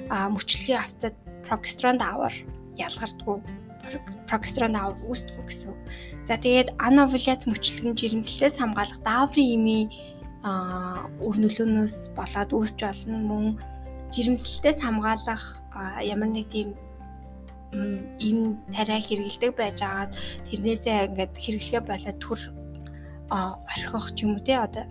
[0.07, 1.15] мөчлөгийн авцад
[1.45, 2.35] прогестерон даавар
[2.77, 3.37] ялгардгүй
[4.29, 5.73] прогестерон даавар үүсдэг гэсэн.
[6.27, 9.87] За тэгээд ановуляц мөчлөгн жирэмслэлээс хамгаалах дааврын имийн
[11.27, 13.45] үр нөлөөнөөс болоод үүсч болно мөн
[14.13, 15.43] жирэмслэлээс хамгаалах
[16.13, 16.69] ямар нэг тийм
[18.19, 18.39] им
[18.71, 20.11] тариа хэрэгэлдэг байж агаад
[20.47, 22.39] тэрнээсээ ингээд хэрэглэгээ болоод түр
[23.29, 24.85] орхих ч юм уу те одоо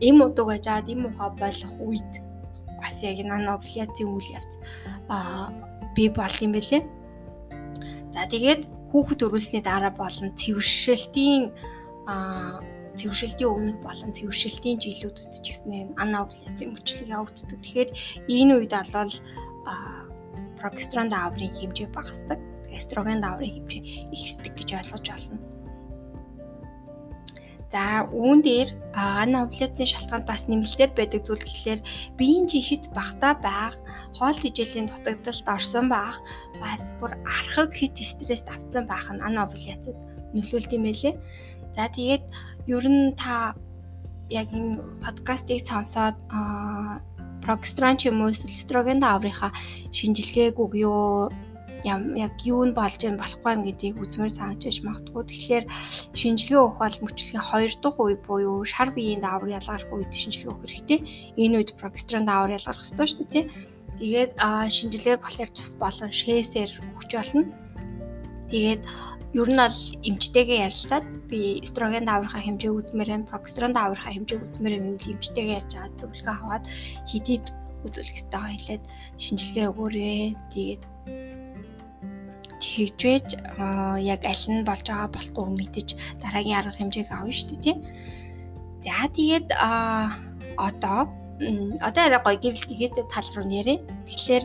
[0.00, 2.10] им удаг байж аваад им ухаа болох үед
[2.78, 4.52] бас яг нанофляцийн үйл явц
[5.10, 5.50] аа
[5.94, 6.82] би болт юм бэлээ.
[8.14, 11.50] За тэгээд хүүхэд өрүүлсний дараа болон цэвэршилтийн
[12.06, 12.62] аа
[12.98, 17.58] цэвэршилтийн өмнөх болон цэвэршилтийн жилүүдэд ч гэсэн анафляцийн мөчлөг явагддаг.
[17.62, 17.90] Тэгэхээр
[18.36, 19.12] энэ үед бол
[19.70, 20.02] аа
[20.60, 22.38] прогестерон дааврын хэмжээ багасдаг.
[22.74, 23.82] Эстроген дааврын хэмжээ
[24.12, 25.38] ихсдэг гэж ойлгож байна.
[27.72, 31.80] За үүн дээр ана овуляцийн шалтгаанд бас нэмэлтээр байдаг зүйл гэхлээр
[32.16, 33.76] биеийн жихит багтаа байх,
[34.16, 36.16] хоол ижилийн дутагдалд орсон байх,
[36.64, 39.98] бас бүр архаг хит стресс авсан байх нь ана овуляцид
[40.32, 41.14] нөлөөлт юм байлээ.
[41.78, 42.24] За тэгээд
[42.66, 43.54] ер нь та
[44.34, 46.18] яг энэ подкастыг сонсоод
[47.46, 49.54] прогестерон ч юм уу эсвэл эстроген дааврынхаа
[49.94, 51.30] шинжилгээг өгөө
[51.86, 55.22] яг юу нь болж юм болохгүй юм гэдгийг үзмэр санагдаж магадгүй.
[55.30, 55.64] Тэгэхээр
[56.18, 60.66] шинжилгээ өгөх бол мөчлөгийн 2 дахь үе буюу шар биеийн даавар ялгарх үед шинжилгээ өгөх
[60.66, 60.98] хэрэгтэй.
[61.38, 63.46] Энэ үед прогестерон даавар ялгарх ёстой шүү дээ.
[64.02, 64.32] Тэгээд
[64.74, 67.46] шинжилгээг болохоор цус болон шээсээр өгч болно.
[68.50, 68.82] Тэгээд
[69.34, 74.74] ер нь бол эмчтэйгээ ярилцаад би эстроген дааврынхаа хэмжээг үзмээр байна, прогестерон дааврынхаа хэмжээг үзмээр
[74.80, 76.64] байна гэвэл эмчтэйгээ ярьж аваад зөвлөгөө аваад
[77.12, 77.46] хэдийд
[77.84, 78.84] үзүүлэх ёстой хэлээд
[79.20, 80.22] шинжилгээ өгөөрэй.
[80.52, 80.82] Тэгээд
[82.58, 83.28] тэгжвэж
[84.02, 85.88] яг аль нь болж байгаа болохгүй мэдэж
[86.22, 87.78] дараагийн арга хэмжээг авна шүү дээ тийм.
[88.82, 89.48] За тэгээд
[90.58, 91.00] одоо
[91.88, 93.78] одоо арай гоё гэрэл гэгээтэй тал руу нэрээ.
[94.08, 94.44] Тэгэхээр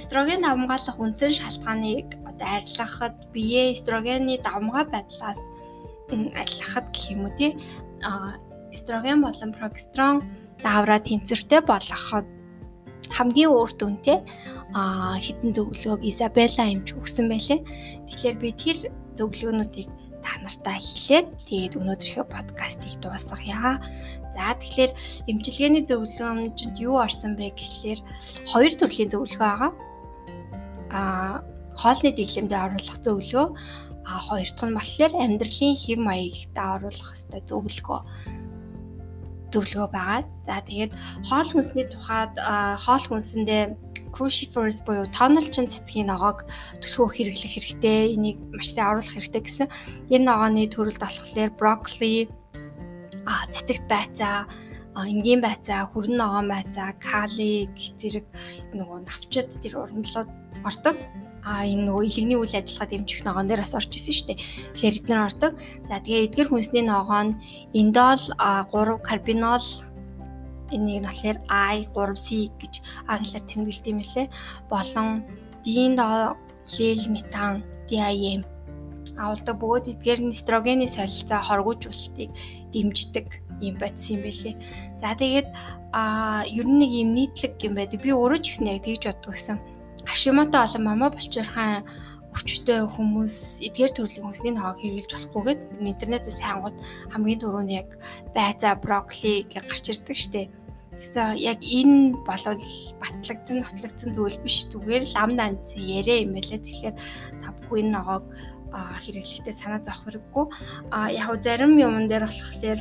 [0.00, 2.08] эстроген давмгаалах үндсэн шалтгааныг
[2.40, 5.40] арилгахад бие эстрогены давмгай байдлаас
[6.10, 7.52] арилгахад гэх юм уу тий
[8.72, 10.22] эстроген болон прогестерон
[10.62, 12.26] даавраа тэнцвэртэй болгоход
[13.16, 14.18] хамгийн үр дүнтэй
[15.24, 17.60] хитэн зөвлөгөөг Изабелла эмч өгсөн байлээ.
[18.08, 18.78] Тэгэхээр би тэр
[19.16, 19.88] зөвлөгөөнүүдийг
[20.20, 23.80] та нартай хэлээд тэгээд өнөөдрийнхөө подкастыг дуусгая.
[24.36, 24.92] За тэгэхээр
[25.30, 28.00] эмчилгээний зөвлөгөомжинд юу орсон бэ гэхлээр
[28.52, 29.72] хоёр төрлийн зөвлөгөө байгаа.
[30.92, 31.00] А
[31.80, 33.46] хоолны дэглэмдээ оруулах зөвлөгөө
[34.08, 38.00] а хоёр дахь нь болохоор амьдралын хэв маягт оруулах хэвээр зөвлөгөө
[39.52, 40.22] зөвлөгөө байгаа.
[40.48, 40.92] За тэгээд
[41.28, 42.32] хоол хүнсний тухайд
[42.84, 43.62] хоол хүнсэндээ
[44.12, 46.48] cruciferous буюу тоонолчин цэцгийн ногоог
[46.82, 48.16] төлхөө хэрэглэх хэрэгтэй.
[48.16, 49.68] Энийг маш сайн оруулах хэрэгтэй гэсэн.
[50.12, 52.28] Энэ ногооны төрөлд болохоор брокколи,
[53.28, 54.48] а цэцэгт байцаа,
[54.96, 57.68] энгийн байцаа, хүрэн ногоон байцаа, кали
[58.00, 58.26] зэрэг
[58.74, 60.28] нөгөө навчид тэр ургамлууд
[60.64, 60.96] ордог.
[61.48, 64.38] А энэ нөгөө илэгний үйл ажиллагаа дэмжих ногоон дээр бас орж исэн шүү дээ.
[64.76, 65.52] Тэгэхээр эдгээр ордог.
[65.88, 67.38] За тэгээ эдгээр хүнсний ногоо нь
[67.80, 69.66] индол 3 карбинол
[70.74, 72.28] энийг нь болохоор I3C
[72.60, 72.74] гэж
[73.08, 74.26] англиар тэмдэглэдэг юм лээ.
[74.68, 75.08] Болон
[75.64, 76.36] дииндол
[76.68, 78.44] хэл метан DIM
[79.18, 82.30] авалдаг бөгөөд эдгээр нь эстрогений солилцоо хоргоожуулалтыг
[82.72, 83.26] дэмждэг
[83.66, 84.54] юм бодсон юм байлээ.
[85.00, 85.48] За тэгээд
[85.92, 87.98] а ер нь нэг юм нийтлэг юм байдаг.
[88.04, 89.58] Би өөрөө ч гэсэн яг тэгж боддог гэсэн.
[90.08, 91.84] Хашимото болон мама болчирхан
[92.38, 93.36] өвчтөе хүмүүс
[93.66, 96.76] эдгээр төрлийн хүнсний ногоог хэрэглэж болохгүйгээд интернетээс хайнгууд
[97.12, 97.88] хамгийн түрүүнд яг
[98.36, 100.50] байцаа брокколи гэж гарч ирдэг штеп.
[100.98, 102.62] Гэсэн яг энэ болвол
[103.02, 106.60] батлагдсан нотлогдсон зүйл биш зүгээр л ам данц яриа юм байлаа.
[106.62, 106.96] Тэгэхээр
[107.42, 108.24] та бүхэн ногоог
[108.72, 110.46] хэрэглэхдээ санаа зовох хэрэггүй.
[110.94, 112.80] А яг зарим юмн дээр болохоор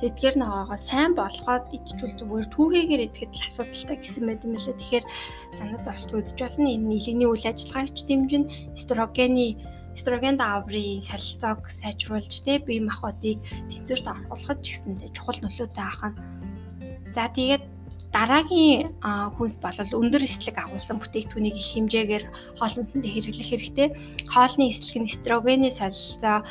[0.00, 4.76] Тэдгээр ногоогоо сайн болгоод идчихвэл зүгээр түүхийгээр идэхэд л асуудалтай гэсэн байт юм лээ.
[4.80, 5.06] Тэгэхээр
[5.60, 6.68] санаа зовж үзэж болно.
[6.72, 8.44] Энэ нийлэгний үйл ажиллагаач дэмжин
[8.78, 9.46] эстрогены
[9.96, 13.38] эстроген дааврын солилцоог сайжруулж тэ бие махбодыг
[13.68, 16.16] тэнцвэрт оруулахад ч гэсэндээ чухал нөлөөтэй ахна.
[17.14, 17.64] За тэгээд
[18.10, 18.90] дараагийн
[19.38, 22.24] хүнс бол өндөр эслэг агуулсан бүтээгдэхүүнийг их хэмжээгээр
[22.58, 23.88] хоол хүнсэнд хэрэглэх хэрэгтэй.
[24.34, 26.42] Хоолны эслэг нь эстрогений солилцоо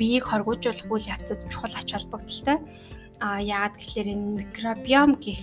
[0.00, 2.56] биеийг хоргоожуулах үйл явцад чухал ач холбогдолтой.
[3.20, 5.40] А яагаад гэхээр энэ микробиом гэх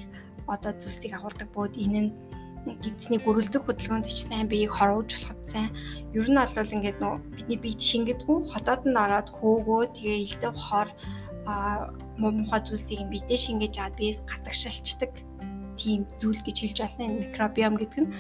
[0.50, 2.12] одоо зүйлсийг агуулдаг бод энэ нь
[2.82, 5.70] гидсний гөрөлдөх хөдөлгөөнд ч сайн биеийг хорвоожуулахад сайн.
[6.18, 10.90] Ер нь бол ингээд нөө бидний бие шингэдэггүй хотоод нь ороод хөөгөө тэгээ илдэх хор
[11.46, 11.92] а
[12.22, 15.12] муухай зүйлсийг бидээ шингээж аваад биес гадагшилчдаг
[15.80, 18.14] тийм зүйл гэж хэлж болно энэ микробиом гэдэг нь.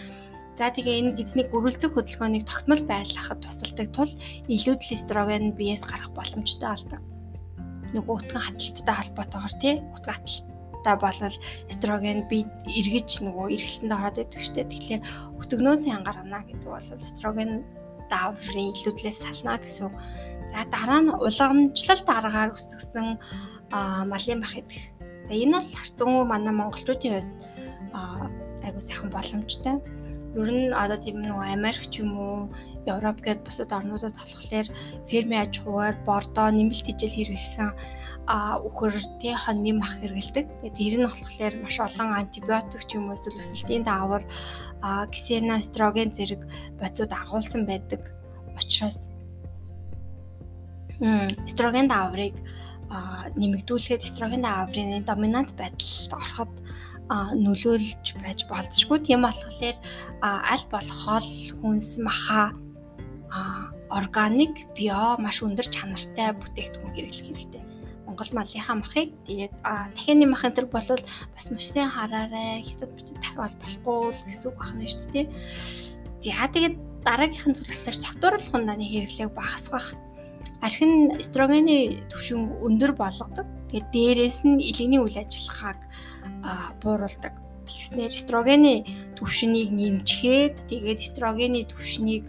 [0.58, 4.12] За тэгээ энэ гизний гөрүүлзэх хөдөлгөөнийг тогтмол байлгахад тусалдаг тул
[4.46, 7.02] илүүдл эстроген биес гарах боломжтой болдог.
[7.94, 11.36] Нөгөө утган хаталттай холбоотойгоор тий утган хаталттай болол
[11.72, 14.70] эстроген би эргэж нөгөө эргэлтэнд ороод идэг штеп.
[14.70, 15.02] Тэгэхээр
[15.42, 17.52] өтгнөөс ангарна гэдэг бол эстроген
[18.14, 19.90] дааврын илүүдлээс сална гэсэн.
[20.54, 23.18] За дараа нь уламжлалт аргаар өсгсөн
[24.12, 24.84] малын бах идэх.
[25.28, 27.32] За энэ бол харцангуй манай монголчуудын хувьд
[28.66, 29.76] айгуу сайхан боломжтой.
[30.36, 32.38] Ер нь одоо тийм нэг Америк ч юм уу
[32.86, 34.68] Европ гээд бусад орнуудад болохоор
[35.10, 37.70] фермийн аж ахуйгаар бордоо нэмэлт хижил хэрэглэсэн
[38.26, 40.46] а үхэр тий хоньны мах хэрэгэлдэг.
[40.48, 44.24] Тэгээд тэр нь болохоор маш олон антибиотик ч юм уу эсвэл өсөлтийн даавар
[44.82, 46.42] а ксеностроген зэрэг
[46.80, 48.02] бодисууд агуулсан байдаг.
[48.58, 48.98] Учираас
[51.48, 52.36] эстроген дааврыг
[53.40, 56.52] нэмэгдүүлэхэд эстроген дааврын доминант байдалд ороход
[57.10, 59.00] нөлөөлж байж болзошгүй.
[59.04, 59.78] Тийм болохоор
[60.24, 61.30] аль болох хоол
[61.60, 62.54] хүнс маха
[63.90, 67.64] органик био маш өндөр чанартай бүтээгдэхүүн хэрэглэх хэрэгтэй.
[68.06, 70.90] Монгол малынхаа махыг тэгээд дахианы махын төр бол
[71.36, 72.66] бас маш сайн хараарай.
[72.66, 75.28] Хятад бичиг дахиад болохгүй гэсэн үг байна шүү дээ.
[76.24, 76.76] За тэгээд
[77.06, 79.88] дараагийнх нь зүйл болохоор согтууруулах хунданы хэрэглээг багасгах
[80.64, 83.46] архин эстрогены түвшин өндөр болгодог.
[83.70, 85.80] Тэгээд дээрээс нь илэгний үйл ажиллагааг
[86.80, 87.34] бууруулдаг.
[87.68, 88.74] Тэгснээр эстрогены
[89.20, 92.24] түвшинийг нэмчихэд тэгээд эстрогены түвшинийг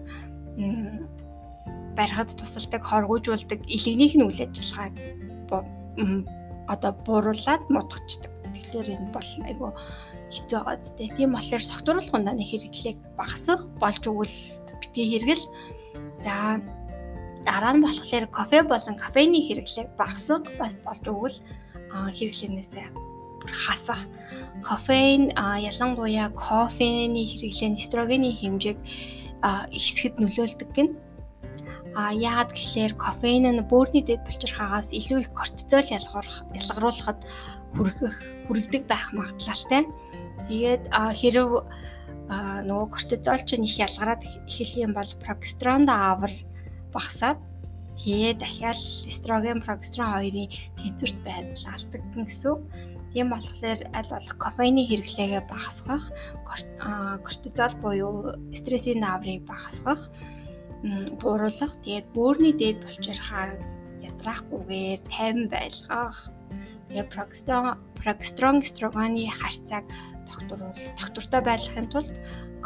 [1.95, 4.95] барихад тусалдаг, хоргоожуулдаг илэгнийх нь үйл ажиллагааг
[6.67, 8.33] одоо бууруулад мутгачдаг.
[8.51, 9.71] Тэгэхээр энэ бол айгүй
[10.35, 11.07] хэцүү байгаа зү.
[11.15, 14.37] Тийм болохоор согтууруулах хунданы хэрэглээг багасгах болж өгвөл
[14.81, 15.45] битгий хэрэгэл.
[16.25, 16.59] За
[17.47, 21.39] дараа нь болохоор кофе болон кофеины хэрэглээг багасгах бас болж өгвөл
[22.17, 22.87] хэрэглэнээсээ
[23.53, 24.03] хасах.
[24.65, 28.79] Кофеин ялангуяа кофеины хэрэглээ эстрогений хэмжээг
[29.77, 30.89] ихсэхэд нөлөөлдөг гин.
[31.95, 35.89] А яагаад гэхээр кофеин нь бөөрийн дэд булчирхаагаас илүү их кортизол
[36.59, 37.21] ялгаруулахад
[37.77, 38.15] хүргэх
[38.49, 39.87] хүрэгдэг байх магадлалтай.
[40.49, 41.51] Тэгээд хэрв
[42.69, 46.33] нөгөө кортизол чинь их ялгараад эхлэх юм бол прогестерон даавар
[46.95, 47.39] багасаад
[47.99, 48.81] тэгээ дахиад
[49.11, 52.57] эстроген, прогестерон хоёрын тэнцвэрт байдал алдагдана гэсэн.
[53.15, 56.05] Тийм болохоор аль болох кофеины хэрэглээгээ багасгах,
[57.23, 60.11] кортизол буюу стрессийн нааврыг багасгах,
[61.23, 63.55] бууруулах, тэгээд бөөрийн дээд булчирхаа
[64.03, 66.19] ядраахгүйгээр тайван байлгах.
[66.91, 69.85] Тэгээд прогестерон, прогестерон, эстрогены харьцааг
[70.99, 72.13] тогтвортой байлгахын тулд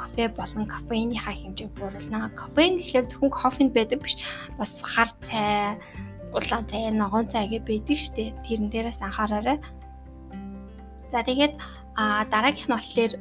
[0.01, 2.31] кофе болон кофеиныхаа хэмжээг бууруулна.
[2.41, 4.15] Кофеин гэхэлэр зөвхөн кофенд байдаг биш.
[4.59, 5.77] Бас хар цай,
[6.33, 8.33] улаан цай, ногоон цай гэж байдаг штэ.
[8.47, 9.59] Тэрэн дээрээс анхаараарай.
[11.13, 11.55] За тэгээд
[11.99, 13.13] а дараагийнх нь болохоор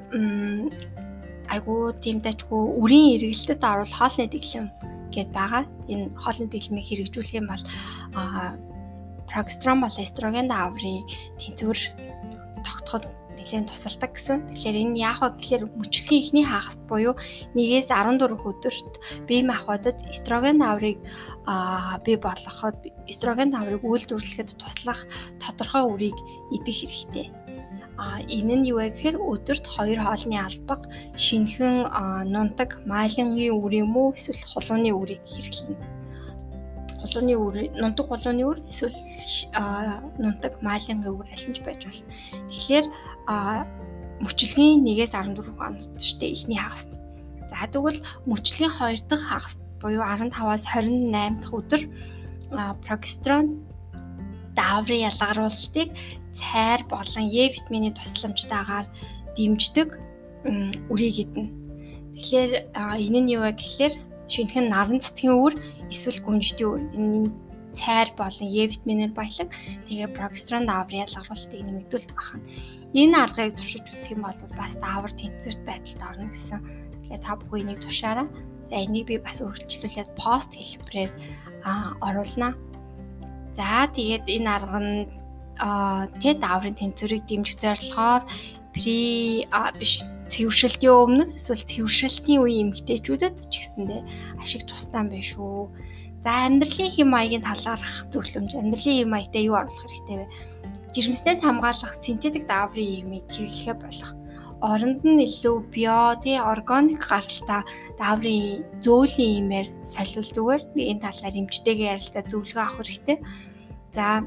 [1.54, 4.68] айгуу тийм дайггүй үрийн эргэлтэд орвол хоолны дэглэм
[5.16, 5.64] гэд байгаа.
[5.88, 7.64] Энэ хоолны дэглэмийг хэрэгжүүлэх юм бол
[8.20, 8.54] а
[9.32, 11.08] прогестерон болон эстроген дааврын
[11.40, 11.80] тэнцвэр
[12.66, 13.04] тогтоход
[13.48, 14.52] нэлээд тусалдаг гэсэн.
[14.52, 17.16] Тэгэхээр энэ яах вэ гэхээр мөчлөгийн ихний хагаст буюу
[17.56, 18.94] 1-ээс 14 өдөрт
[19.24, 21.00] бие махбодод эстроген даврыг
[21.48, 22.76] аа бий болгоход
[23.08, 25.08] эстроген даврыг үйлдвэрлэхэд туслах
[25.40, 26.18] тодорхой үрийг
[26.52, 27.32] идэх хэрэгтэй.
[27.96, 30.82] А энэ нь юу вэ гэхээр өдөрт 2 хоолны албаг
[31.16, 31.88] шинхэн
[32.28, 35.97] нундаг майлангийн үр юм уу эсвэл хулууны үрийг хэрэглэнэ.
[37.08, 38.96] Хулууны үр нундаг хулууны үр эсвэл
[40.20, 42.12] нундаг майлангийн үр аль нь ч байж болно.
[42.52, 42.86] Тэгэхээр
[44.20, 46.84] мөчлөгийн 1-ээс 14 хоногчтой ихний хагас.
[47.48, 51.82] За тэгвэл мөчлөгийн 2 дахь хагас буюу 15-аас 28 дахь өдөр
[52.84, 53.64] прогестерон
[54.60, 55.90] дааврын ялгаруулалтыг
[56.36, 58.86] цайр болон Е витамины тусламжтайгаар
[59.38, 59.90] дэмждэг
[60.92, 61.52] үрийг идэнэ.
[62.20, 63.94] Тэгэхээр энэ нь юу вэ гэхээр
[64.32, 65.54] шинэхэн наран цэцгийн үр
[65.94, 67.32] эсвэл гүнжтийн үр энэ
[67.78, 69.50] цайр болон Е витаминээр баялаг
[69.88, 72.46] тэгээ прогестерон дааврын ялгаруулалтыг нэмэгдүүлдэг байна.
[72.98, 76.60] Энэ аргыг туршиж үзэх юм бол бас даавар тэнцвэрт байдалд орно гэсэн.
[77.06, 78.28] Тэгэхээр та бүхэн энийг туршаараа.
[78.70, 81.12] За энийг би бас үргэлжлүүлээд пост хэлбэрээр
[82.02, 82.54] оруулнаа.
[83.58, 85.06] За тэгээд энэ арга нь
[86.22, 88.24] TED аврын тэнцвэрийг дэмжих зорилгоор
[88.74, 89.46] при
[89.80, 90.02] биш
[90.32, 94.02] цэвэршилтийн өмнө эсвэл цэвэршилтийн үеийн эмэгтэйчүүдэд ч гэсэндээ
[94.42, 95.68] ашиг тустай юм биш үү.
[96.24, 100.28] За амьдралын хэм маягийн талаарх зөвлөмж амьдралын хэм маягтай юу оруулах хэрэгтэй вэ?
[100.94, 104.12] Жирэмснээс хамгаалах синтетик дааврын ямыг хэрэглэхэ болох.
[104.60, 107.62] Оронд нь илүү био, тий органик гаралтай
[108.02, 113.18] дааврын зөөлөн имээр солиул зүгээр энэ талаар эмчтэйгээ ярилцаа зөвлөгөө авах хэрэгтэй.
[113.94, 114.26] За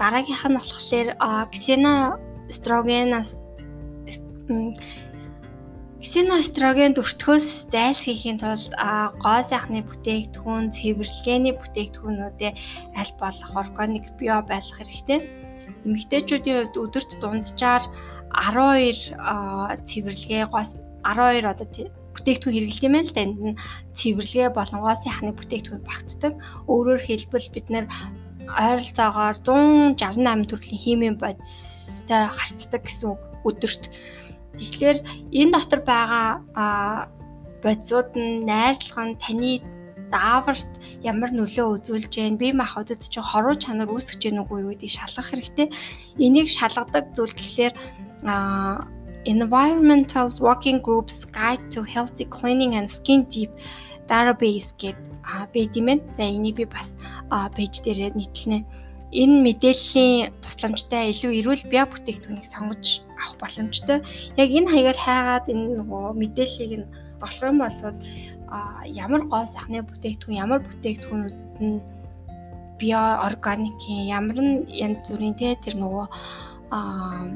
[0.00, 1.08] дараагийнх нь болохоор
[1.52, 3.30] ксенострогенаас
[6.06, 8.70] ксеностроген өртгөөс зайлсхийхийн тулд
[9.22, 12.52] гоо сайхны бүтээгдэхүүн, цэвэрлэгээний бүтээгдэхүүнүүдээ
[12.94, 15.20] аль болох органик био байлгах хэрэгтэй.
[15.82, 17.84] Эмэгтэйчүүдийн хувьд өдөрт дунджаар
[18.30, 19.18] 12
[19.88, 20.70] цэвэрлэгээ гоос
[21.02, 21.66] 12 одоо
[22.14, 23.22] бүтээгдэхүүн хэрэглэдэг юм л да.
[23.26, 23.58] Энд нь
[23.98, 26.32] цэвэрлэгээ болон гоо сайхны бүтээгдэхүүн багтдаг.
[26.70, 27.86] Өөрөөр хэлбэл бид нэр
[28.46, 33.84] ойролцоогоор 168 төрлийн химийн бодистой харцдаг гэсэн үг өдөрт.
[34.58, 34.98] Тэгэхээр
[35.40, 36.28] энэ дотор байгаа
[37.62, 39.52] бодисууд нь найрлага нь таны
[40.14, 40.70] дааварт
[41.02, 45.28] ямар нөлөө үзүүлж гэн бие махбодод ч хоруу чанар үүсгэж гэн үгүй юу гэдгийг шалгах
[45.30, 45.68] хэрэгтэй.
[46.24, 47.74] Энийг шалгадаг зүйл гэхлээр
[49.26, 53.50] Environmental Working Groups Guide to Healthy Cleaning and Skin Deep
[54.06, 55.02] Database гэдэг
[55.52, 55.88] байд юм.
[56.14, 56.88] За энийг би бас
[57.30, 58.62] пэйж дээр нийтлэнэ.
[59.10, 63.98] Энэ мэдээллийн тусламжтай илүү эрүүл бие бүтээгдэхүүнийг сонгож авах боломжтой.
[64.38, 66.86] Яг энэ хаягаар хайгаад энэ нөгөө мэдээллийг нь
[67.26, 67.78] олох юм бол
[68.86, 71.82] ямар гоо сахны бүтээгдэхүүн, ямар бүтээгдэхүүнүүд нь
[72.78, 76.06] био органикийн ямар нь янз бүрийн те тэр нөгөө
[76.70, 77.26] аа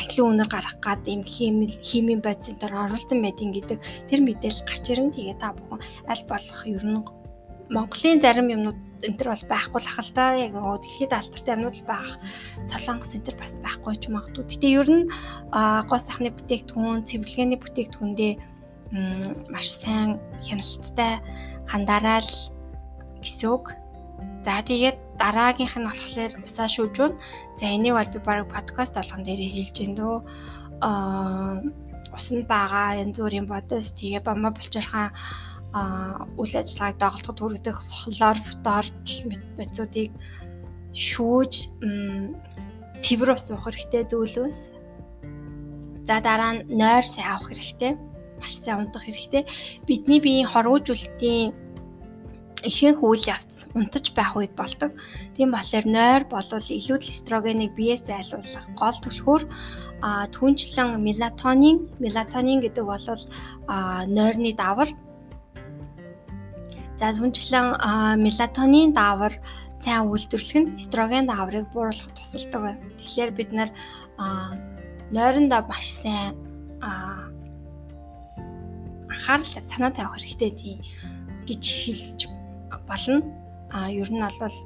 [0.00, 3.78] англи үнэр гарах гад юм химийн бодисын дор оруулсан байдгийн гэдэг
[4.08, 5.80] тэр мэдээлэл гарч ирэн тэгээ та бүхэн
[6.10, 7.04] аль болох ер нь
[7.72, 11.76] Монголын зарим юмнууд энэ төр бол байхгүй л ахал та яг нөгөө дэлхийд алдартай юмнууд
[11.82, 12.10] л байх
[12.70, 14.44] солонгос энэ төр бас байхгүй ч магадгүй.
[14.46, 15.04] Гэтэ ер нь
[15.52, 18.32] гоо сайхны бүтээгдэхүүн, цэвэрлэгээний бүтээгдэхүүндээ
[19.52, 21.12] маш сайн хяналттай
[21.70, 22.32] хандараа л
[23.24, 23.74] гэсэн үг.
[24.44, 27.12] За тэгээд дараагийнх нь болохоор усаа шүүжүүн.
[27.58, 30.16] За энийг бол би баг подкаст болгон дээр хэлж гин дөө.
[30.82, 31.62] Аа
[32.12, 35.16] усанд байгаа янз бүрийн бодис тэгээ бамба булчирхаан
[35.72, 40.10] а үйл ажиллагааг доголдоход хүргэдэг хлор, фтор гэх бодисуудыг
[40.92, 41.52] шүүж
[43.02, 44.58] цэвэр ус уух хэрэгтэй зүйлөөс.
[46.06, 47.92] За дараа нь нойр сайн авах хэрэгтэй.
[48.36, 49.48] Маш сайн унтах хэрэгтэй.
[49.88, 51.56] Бидний биеийн хоргоожүүлэлтийн
[52.68, 54.92] ихэнх үйл явц унтаж байх үед болдог.
[55.36, 59.42] Тийм болохоор нойр болвол илүү эстрогеныг биеэс зайлуулах гол түлхүүр
[60.02, 63.06] а түнчлэн мелатонин мелатонин гэдэг бол
[64.16, 64.90] нойрны давар
[67.02, 67.82] за түнчлэн
[68.22, 69.34] мелатонин давар
[69.82, 72.78] сайн үйлдвэрлэх нь эстроген даврыг бууруулах тусалдаг байна.
[73.02, 73.70] Тэгэхээр бид нар
[75.10, 76.38] нойрондоо маш сайн
[79.10, 80.78] анхаарал санаа тавих хэрэгтэй тийм
[81.50, 82.20] гэж хэлж
[82.86, 83.18] болно
[83.74, 84.56] а ер нь бол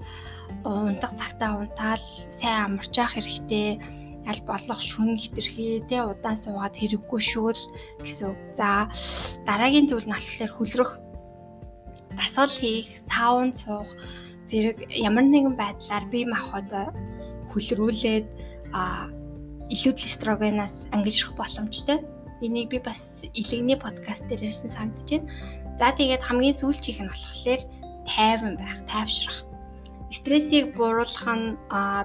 [0.61, 2.05] унтах цагтаа унтаал
[2.37, 3.80] сайн амарч явах хэрэгтэй
[4.28, 7.62] аль болох шүн хитрхи тэ удаан суугаад хэрэггүй шүүл
[8.05, 8.37] гэсэн.
[8.61, 8.93] За
[9.49, 11.05] дараагийн зүйл нь болохоор хөлрөх
[12.19, 13.89] дасгал хийх, саунд суух
[14.51, 16.71] зэрэг ямар нэгэн байдлаар бие махбод
[17.51, 18.27] хөлрүүлээд
[18.73, 19.09] а
[19.75, 21.99] илүү эстрогенаас ангижрах боломжтой.
[22.41, 23.01] Энийг би бас
[23.35, 25.31] илэгний подкаст дээр ярьсан санагдаж байна.
[25.79, 27.61] За тэгээд хамгийн сүүлчийнх нь болохоор
[28.07, 29.41] тайван байх, тайвшрах.
[30.17, 31.57] стрессийг бууруулах нь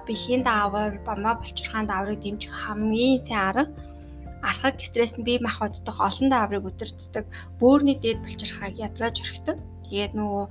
[0.06, 3.64] бэлгийн даавар, бамбаа болчиххаан дааврыг дэмжих хамгийн сайн арга.
[4.42, 7.24] Архаг стресс нь бие махбоддох олон дааврыг өдөртдөг,
[7.60, 9.58] бөөрийн дээд булчирхааг ядрааж орхидог.
[9.92, 10.44] Тэгээд нөгөө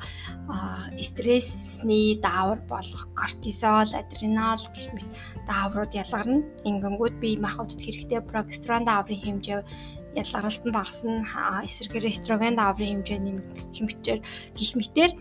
[1.01, 5.09] стрессний даавар болох кортизол, адреналь гэх мэт
[5.49, 6.45] дааврууд ялгарна.
[6.61, 9.65] Ингэнгүүт бие махбодд хэрэгтэй прогестерон дааврын хэмжээ
[10.13, 11.25] ялгаралт нь багасна.
[11.65, 14.21] Эсрэгээр эстроген дааврын хэмжээ нэмэгдэх хэмжээр
[14.53, 15.11] гих мэтэр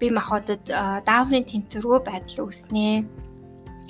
[0.00, 0.64] бие махбодод
[1.04, 3.04] дааврын тэнцвэргүй байдал үүснэ.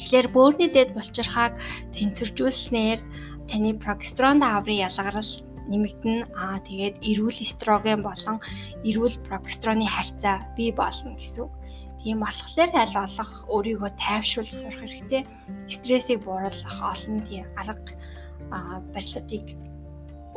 [0.02, 1.54] Тэгэхээр бөөрийн дэд булчирхааг
[1.94, 2.98] тэнцвэржүүлснээр
[3.46, 5.30] таны прогестерон дааврын ялгарал
[5.70, 6.32] нэмэгдэнэ.
[6.34, 8.36] Аа тэгээд эрүүл эстроген болон
[8.88, 11.52] эрүүл прогестероны харьцаа бий болно гэсэн үг.
[12.02, 15.22] Тийм болохоор аль болох өөрийгөө тайвшруулж сурах хэрэгтэй.
[15.68, 17.92] Стрессийг бууруулах олон тийм арга
[18.94, 19.46] барилуудыг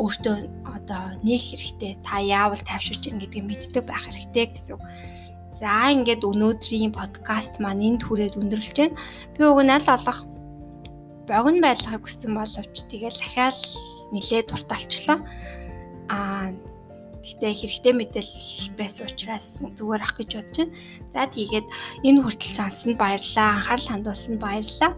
[0.02, 0.36] өөртөө
[0.76, 1.94] одоо нээх хэрэгтэй.
[2.08, 4.84] Та яавал тайвшруулж ийн гэдгийг мэддэг байх хэрэгтэй гэсэн үг.
[5.62, 8.98] За ингээд өнөөдрийн подкаст маань энд хүрээд өндөрлөж байна.
[9.38, 10.20] Би уг нь аль болох
[11.30, 13.58] богино байдлахыг хүссэн боловч тэгэл дахиад
[14.12, 15.20] нилээд дурталчлаа.
[16.12, 16.52] Аа
[17.22, 20.76] гэхдээ хэрэгтэй мэдээлэл байсан учраас зүгээр ах гэж бодож байна.
[21.14, 21.68] За тийгээд
[22.08, 23.50] энэ хүртэл сонссонд баярлалаа.
[23.56, 24.94] Анхаарал хандуулсанд баярлалаа.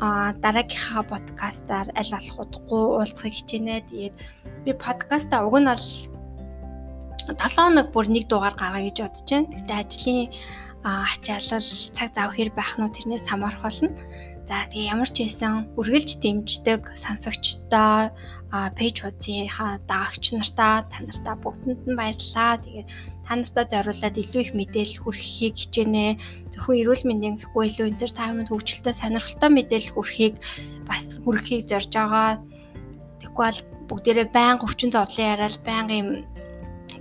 [0.00, 3.86] А дараагийнхаа подкастаар аль болох удахгүй уулзахыг хичээнэ.
[3.88, 4.16] Тэгээд
[4.64, 5.86] би подкастаа уг нь бол
[7.28, 9.52] 7 хоног бүр нэг дугаар гаргая гэж бодож байна.
[9.54, 10.20] Гэтэ ажлын
[10.82, 13.92] ачаалал цаг зав хэр байх нь тэрнээс хамаарх болно.
[14.50, 18.10] За тэгээ ямар ч байсан үргэлж дэмждэг сонсогчдоо
[18.50, 22.58] пэйж хуудсынхаа дагагч нартаа та нартаа бүгдэнд нь баярлалаа.
[22.58, 22.88] Тэгээд
[23.30, 26.18] та нартаа зориулаад илүү их мэдээлэл хүргэхийг хичээнэ.
[26.50, 30.34] Зөвхөн эрүүл мэндийн гэхгүй илүү энтертайнмент хөгжилтэй сонирхолтой мэдээлэл хүргэхийг
[30.82, 32.42] бас хүргэхийг зорж байгаа.
[33.22, 36.10] Тэгэхгүй бол бүгдээрээ байнга өвчин зовлон яриад байнга юм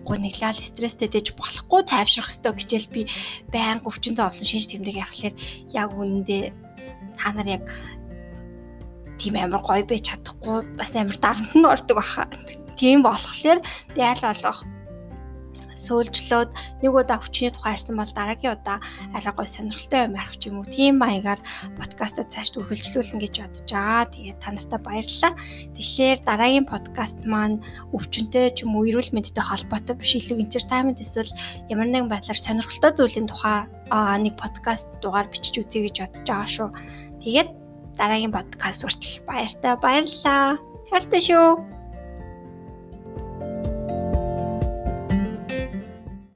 [0.05, 3.01] гуниглал стресстэй дэж болохгүй тайвшрах хэрэгтэй гэжэл би
[3.49, 5.35] байнга өвчин зовлон шинж тэмдэг яхахлаар
[5.73, 6.68] яг үнэндээ
[7.19, 7.63] та нар яг
[9.19, 12.23] тийм амар гоё байж чадахгүй бас амар дарамт нь ордог баха.
[12.79, 13.59] Тийм болохоор
[13.95, 14.59] би аль болох
[15.89, 16.49] сөөлжлөөд
[16.85, 18.77] нэг удаа хүчний тухай ярьсан бол дараагийн удаа
[19.17, 21.41] арай гой сонирхолтой юм ярих юм уу тийм маягаар
[21.81, 24.05] подкастаа цааш үргэлжлүүлнэ гэж бодож байгаа.
[24.13, 25.33] Тэгээд та нартай баярлалаа.
[25.75, 27.57] Тэгэхээр дараагийн подкаст маань
[27.95, 31.33] өвчнөд ч юм уу эрүүл мэндтэй холбоотой биш илүү entertainment эсвэл
[31.73, 33.65] ямар нэгэн байдлаар сонирхолтой зүйлийн тухай
[34.21, 36.69] нэг подкаст дугаар бичиж үзье гэж бодож байгаа шүү.
[37.23, 37.49] Тэгээд
[37.99, 40.57] дараагийн подкаст хүртэл баяртай баярлалаа.
[40.89, 41.78] Хайртай шүү.